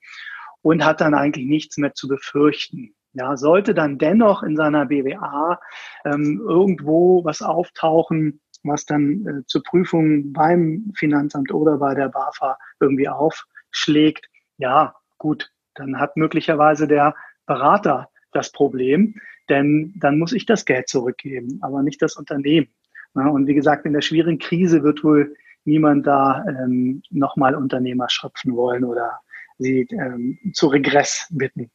und 0.61 0.85
hat 0.85 1.01
dann 1.01 1.13
eigentlich 1.13 1.47
nichts 1.47 1.77
mehr 1.77 1.93
zu 1.93 2.07
befürchten. 2.07 2.93
Ja, 3.17 3.35
sollte 3.35 3.73
dann 3.73 3.97
dennoch 3.97 4.43
in 4.43 4.55
seiner 4.55 4.85
BWA 4.85 5.59
ähm, 6.05 6.39
irgendwo 6.47 7.25
was 7.25 7.41
auftauchen, 7.41 8.41
was 8.63 8.85
dann 8.85 9.25
äh, 9.25 9.45
zur 9.47 9.63
Prüfung 9.63 10.33
beim 10.33 10.91
Finanzamt 10.95 11.51
oder 11.51 11.77
bei 11.77 11.95
der 11.95 12.09
BAFA 12.09 12.59
irgendwie 12.79 13.09
aufschlägt, 13.09 14.29
ja, 14.57 14.95
gut, 15.17 15.51
dann 15.73 15.99
hat 15.99 16.15
möglicherweise 16.15 16.87
der 16.87 17.15
Berater 17.47 18.09
das 18.33 18.51
Problem, 18.51 19.15
denn 19.49 19.95
dann 19.97 20.19
muss 20.19 20.33
ich 20.33 20.45
das 20.45 20.65
Geld 20.65 20.87
zurückgeben, 20.87 21.57
aber 21.61 21.81
nicht 21.81 22.03
das 22.03 22.17
Unternehmen. 22.17 22.67
Ja, 23.15 23.29
und 23.29 23.47
wie 23.47 23.55
gesagt, 23.55 23.87
in 23.87 23.93
der 23.93 24.01
schwierigen 24.01 24.37
Krise 24.37 24.83
wird 24.83 25.03
wohl 25.03 25.35
niemand 25.65 26.05
da 26.05 26.45
ähm, 26.47 27.01
nochmal 27.09 27.55
Unternehmer 27.55 28.09
schöpfen 28.09 28.55
wollen 28.55 28.83
oder 28.83 29.21
sie 29.57 29.87
ähm, 29.89 30.37
zu 30.53 30.67
Regress 30.67 31.27
bitten. 31.31 31.71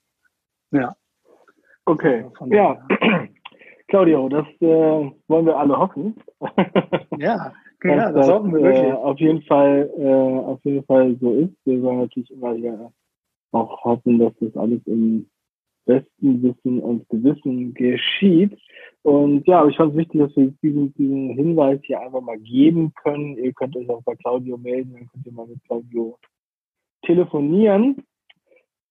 Ja. 0.70 0.94
Okay, 1.84 2.24
ja. 2.46 2.78
Claudio, 3.88 4.28
das 4.28 4.46
äh, 4.60 5.10
wollen 5.28 5.46
wir 5.46 5.58
alle 5.58 5.76
hoffen. 5.76 6.14
ja, 7.18 7.52
ja, 7.84 8.12
das, 8.12 8.28
hoffen 8.30 8.54
wir 8.54 8.60
äh, 8.60 8.64
wirklich. 8.64 8.84
Äh, 8.84 8.92
auf 8.92 9.18
jeden 9.18 9.42
Fall, 9.42 9.90
äh, 9.98 10.46
auf 10.46 10.64
jeden 10.64 10.84
Fall 10.84 11.16
so 11.20 11.34
ist. 11.34 11.54
Wir 11.64 11.82
wollen 11.82 11.98
natürlich 12.00 12.30
immer 12.30 12.54
hier 12.54 12.92
auch 13.50 13.84
hoffen, 13.84 14.18
dass 14.18 14.32
das 14.40 14.56
alles 14.56 14.80
im 14.86 15.28
besten 15.84 16.42
Wissen 16.42 16.80
und 16.80 17.08
Gewissen 17.08 17.74
geschieht. 17.74 18.56
Und 19.02 19.46
ja, 19.48 19.60
aber 19.60 19.68
ich 19.68 19.76
fand 19.76 19.92
es 19.92 19.98
wichtig, 19.98 20.20
dass 20.20 20.36
wir 20.36 20.52
diesen, 20.62 20.94
diesen 20.94 21.30
Hinweis 21.30 21.80
hier 21.82 22.00
einfach 22.00 22.20
mal 22.20 22.38
geben 22.38 22.92
können. 22.94 23.36
Ihr 23.36 23.52
könnt 23.52 23.76
euch 23.76 23.90
auch 23.90 24.02
bei 24.04 24.14
Claudio 24.14 24.56
melden, 24.56 24.92
dann 24.92 25.08
könnt 25.08 25.26
ihr 25.26 25.32
mal 25.32 25.46
mit 25.46 25.62
Claudio 25.64 26.18
telefonieren. 27.04 28.04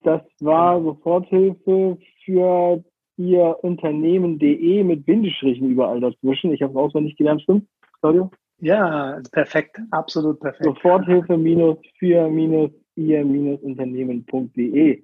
Das 0.03 0.21
war 0.41 0.81
Soforthilfe 0.81 1.97
für 2.23 2.83
ihr 3.17 3.57
Unternehmen.de 3.61 4.83
mit 4.83 5.05
Bindestrichen 5.05 5.69
überall 5.69 5.99
dazwischen. 5.99 6.53
Ich 6.53 6.61
habe 6.61 6.71
es 6.71 6.77
auswendig 6.77 7.17
gelernt, 7.17 7.41
stimmt, 7.43 7.67
Claudio? 7.99 8.31
Ja, 8.59 9.19
perfekt, 9.31 9.79
absolut 9.91 10.39
perfekt. 10.39 10.63
Soforthilfe 10.63 11.37
minus 11.37 11.77
für 11.97 12.29
minus 12.29 12.71
ihr-unternehmen.de. 12.95 15.03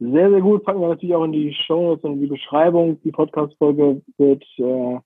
Sehr, 0.00 0.30
sehr 0.30 0.40
gut. 0.40 0.64
Packen 0.64 0.80
wir 0.80 0.88
natürlich 0.88 1.14
auch 1.14 1.24
in 1.24 1.32
die 1.32 1.52
Show 1.52 1.82
Notes 1.82 2.04
und 2.04 2.20
die 2.20 2.26
Beschreibung. 2.26 3.00
Die 3.02 3.10
Podcast-Folge 3.10 4.00
wird 4.16 4.44
äh, 4.58 4.98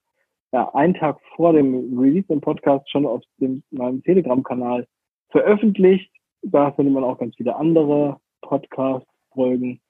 ja, 0.52 0.74
einen 0.74 0.94
Tag 0.94 1.18
vor 1.34 1.54
dem 1.54 1.98
Release 1.98 2.30
im 2.30 2.40
Podcast 2.40 2.90
schon 2.90 3.06
auf 3.06 3.22
dem, 3.38 3.62
meinem 3.70 4.02
Telegram-Kanal 4.02 4.86
veröffentlicht. 5.30 6.12
Da 6.42 6.72
findet 6.72 6.92
man 6.92 7.04
auch 7.04 7.18
ganz 7.18 7.34
viele 7.36 7.56
andere 7.56 8.18
Podcast-Folgen 8.42 9.80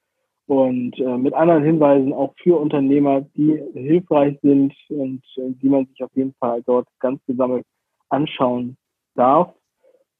und 0.46 0.98
äh, 0.98 1.16
mit 1.16 1.34
anderen 1.34 1.64
Hinweisen 1.64 2.12
auch 2.12 2.34
für 2.42 2.58
Unternehmer, 2.58 3.22
die 3.36 3.62
hilfreich 3.74 4.38
sind 4.42 4.74
und 4.88 5.22
äh, 5.36 5.50
die 5.62 5.68
man 5.68 5.86
sich 5.86 6.02
auf 6.02 6.10
jeden 6.14 6.34
Fall 6.34 6.62
dort 6.66 6.88
ganz 7.00 7.20
gesammelt 7.26 7.64
anschauen 8.08 8.76
darf. 9.14 9.54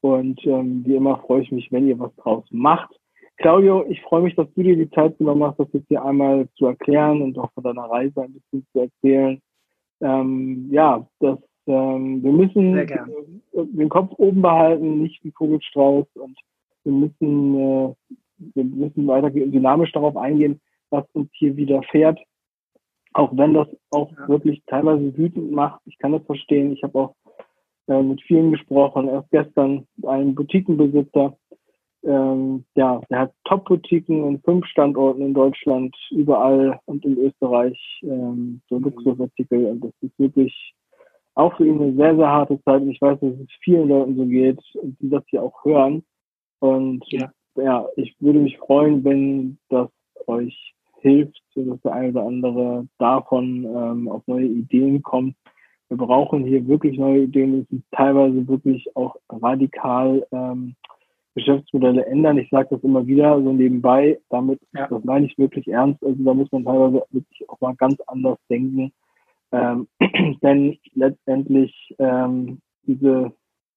Und 0.01 0.45
ähm, 0.45 0.83
wie 0.85 0.95
immer 0.95 1.17
freue 1.19 1.41
ich 1.41 1.51
mich, 1.51 1.71
wenn 1.71 1.87
ihr 1.87 1.99
was 1.99 2.15
draus 2.17 2.43
macht. 2.51 2.93
Claudio, 3.37 3.85
ich 3.89 4.01
freue 4.01 4.21
mich, 4.21 4.35
dass 4.35 4.47
du 4.53 4.63
dir 4.63 4.75
die 4.75 4.89
Zeit 4.91 5.17
genommen 5.17 5.43
hast, 5.43 5.59
das 5.59 5.67
jetzt 5.73 5.87
hier 5.87 6.03
einmal 6.03 6.47
zu 6.55 6.67
erklären 6.67 7.21
und 7.21 7.37
auch 7.37 7.51
von 7.53 7.63
deiner 7.63 7.89
Reise 7.89 8.21
ein 8.21 8.33
bisschen 8.33 8.65
zu 8.71 8.79
erzählen. 8.79 9.41
Ähm, 10.01 10.67
ja, 10.71 11.05
das, 11.19 11.39
ähm, 11.67 12.21
wir 12.23 12.31
müssen 12.31 12.73
den 13.53 13.89
Kopf 13.89 14.13
oben 14.17 14.41
behalten, 14.41 15.01
nicht 15.01 15.23
wie 15.23 15.31
Vogelstrauß 15.31 16.05
und 16.15 16.37
wir 16.83 16.93
müssen, 16.93 17.55
äh, 17.59 17.93
wir 18.37 18.63
müssen 18.63 19.07
weiter 19.07 19.29
dynamisch 19.29 19.91
darauf 19.91 20.17
eingehen, 20.17 20.61
was 20.89 21.05
uns 21.13 21.29
hier 21.33 21.55
widerfährt. 21.55 22.19
Auch 23.13 23.35
wenn 23.37 23.53
das 23.53 23.67
auch 23.91 24.11
wirklich 24.27 24.63
teilweise 24.65 25.15
wütend 25.15 25.51
macht. 25.51 25.81
Ich 25.85 25.97
kann 25.99 26.13
das 26.13 26.25
verstehen. 26.25 26.71
Ich 26.71 26.83
habe 26.83 26.99
auch 26.99 27.15
äh, 27.87 28.01
mit 28.01 28.21
vielen 28.23 28.51
gesprochen. 28.51 29.07
Erst 29.07 29.29
gestern 29.29 29.85
einen 30.03 30.33
Boutiquenbesitzer, 30.35 31.37
ähm, 32.03 32.65
ja, 32.75 33.01
der 33.09 33.19
hat 33.19 33.33
Top-Boutiquen 33.45 34.25
in 34.27 34.41
fünf 34.41 34.65
Standorten 34.65 35.21
in 35.21 35.33
Deutschland, 35.33 35.95
überall 36.11 36.79
und 36.85 37.05
in 37.05 37.17
Österreich, 37.17 37.79
ähm, 38.03 38.61
so 38.69 38.77
mhm. 38.77 38.85
Luxusartikel. 38.85 39.65
Und 39.65 39.81
das 39.85 39.93
ist 40.01 40.19
wirklich 40.19 40.73
auch 41.35 41.55
für 41.55 41.65
ihn 41.65 41.81
eine 41.81 41.95
sehr, 41.95 42.15
sehr 42.15 42.27
harte 42.27 42.61
Zeit. 42.63 42.81
Und 42.81 42.89
ich 42.89 43.01
weiß, 43.01 43.19
dass 43.19 43.33
es 43.33 43.47
vielen 43.63 43.87
Leuten 43.87 44.17
so 44.17 44.25
geht, 44.25 44.59
die 45.01 45.09
das 45.09 45.23
hier 45.27 45.43
auch 45.43 45.63
hören. 45.63 46.03
Und 46.59 47.03
ja, 47.07 47.31
ja 47.55 47.87
ich 47.95 48.15
würde 48.19 48.39
mich 48.39 48.57
freuen, 48.57 49.03
wenn 49.03 49.57
das 49.69 49.89
euch 50.27 50.73
hilft, 51.01 51.41
dass 51.55 51.81
der 51.81 51.93
eine 51.93 52.09
oder 52.09 52.25
andere 52.25 52.87
davon 52.97 53.65
ähm, 53.65 54.07
auf 54.09 54.23
neue 54.27 54.45
Ideen 54.45 55.01
kommt 55.01 55.35
wir 55.93 56.07
brauchen 56.07 56.43
hier 56.45 56.67
wirklich 56.67 56.97
neue 56.97 57.23
Ideen, 57.23 57.57
müssen 57.57 57.83
teilweise 57.91 58.47
wirklich 58.47 58.87
auch 58.95 59.15
radikal 59.29 60.25
ähm, 60.31 60.75
Geschäftsmodelle 61.35 62.05
ändern. 62.05 62.37
Ich 62.37 62.49
sage 62.49 62.69
das 62.71 62.83
immer 62.83 63.05
wieder 63.05 63.41
so 63.41 63.53
nebenbei, 63.53 64.19
damit, 64.29 64.59
ja. 64.73 64.87
das 64.87 65.03
meine 65.03 65.27
ich 65.27 65.37
wirklich 65.37 65.67
ernst. 65.67 66.03
Also 66.03 66.23
da 66.23 66.33
muss 66.33 66.51
man 66.51 66.63
teilweise 66.63 67.03
wirklich 67.11 67.49
auch 67.49 67.61
mal 67.61 67.75
ganz 67.75 67.99
anders 68.07 68.37
denken. 68.49 68.91
Ähm, 69.51 69.87
denn 70.41 70.77
letztendlich 70.95 71.95
ähm, 71.99 72.59
diese, 72.87 73.31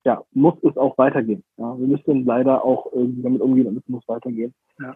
ja, 0.06 0.22
muss 0.30 0.54
es 0.62 0.76
auch 0.76 0.96
weitergehen. 0.98 1.42
Ja, 1.56 1.76
wir 1.76 1.86
müssen 1.88 2.24
leider 2.24 2.64
auch 2.64 2.92
irgendwie 2.92 3.22
damit 3.22 3.42
umgehen 3.42 3.66
und 3.66 3.78
es 3.78 3.88
muss 3.88 4.06
weitergehen. 4.06 4.54
Ja. 4.78 4.94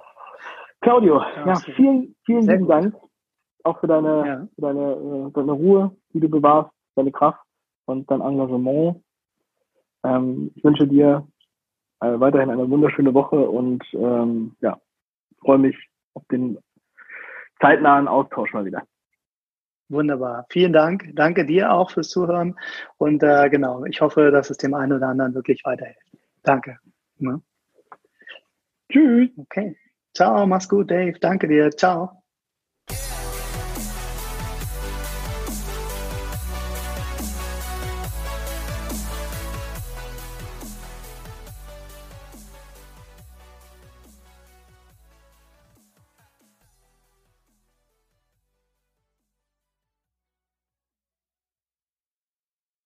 Claudio, 0.81 1.20
ja, 1.44 1.57
vielen, 1.57 2.14
vielen 2.25 2.46
lieben 2.46 2.68
Dank 2.68 2.94
auch 3.64 3.81
für 3.81 3.88
deine, 3.88 4.49
für 4.55 4.61
deine, 4.62 4.92
äh, 4.92 5.31
deine 5.33 5.53
Ruhe, 5.53 5.96
die 6.14 6.20
du 6.20 6.29
bewahrst 6.29 6.70
deine 6.94 7.11
Kraft 7.11 7.42
und 7.87 8.09
dein 8.09 8.20
Engagement. 8.20 9.03
Ähm, 10.05 10.53
ich 10.55 10.62
wünsche 10.62 10.87
dir 10.87 11.27
äh, 12.01 12.20
weiterhin 12.20 12.51
eine 12.51 12.70
wunderschöne 12.70 13.12
Woche 13.12 13.51
und 13.51 13.83
ähm, 13.94 14.55
ja, 14.61 14.79
freue 15.40 15.59
mich 15.59 15.77
auf 16.14 16.23
den 16.31 16.57
zeitnahen 17.61 18.07
Austausch 18.07 18.55
mal 18.55 18.64
wieder. 18.64 18.85
Wunderbar. 19.90 20.46
Vielen 20.50 20.72
Dank. 20.72 21.11
Danke 21.14 21.44
dir 21.44 21.72
auch 21.72 21.90
fürs 21.90 22.09
Zuhören. 22.09 22.57
Und 22.96 23.22
äh, 23.22 23.50
genau, 23.50 23.85
ich 23.85 24.00
hoffe, 24.00 24.31
dass 24.31 24.48
es 24.48 24.57
dem 24.57 24.72
einen 24.72 24.92
oder 24.92 25.09
anderen 25.09 25.35
wirklich 25.35 25.62
weiterhilft. 25.64 26.00
Danke. 26.44 26.79
Ja. 27.18 27.40
Tschüss. 28.90 29.31
Okay. 29.37 29.76
Ciao, 30.14 30.46
mach's 30.46 30.68
gut, 30.68 30.90
Dave. 30.90 31.18
Danke 31.20 31.48
dir. 31.48 31.70
Ciao. 31.70 32.19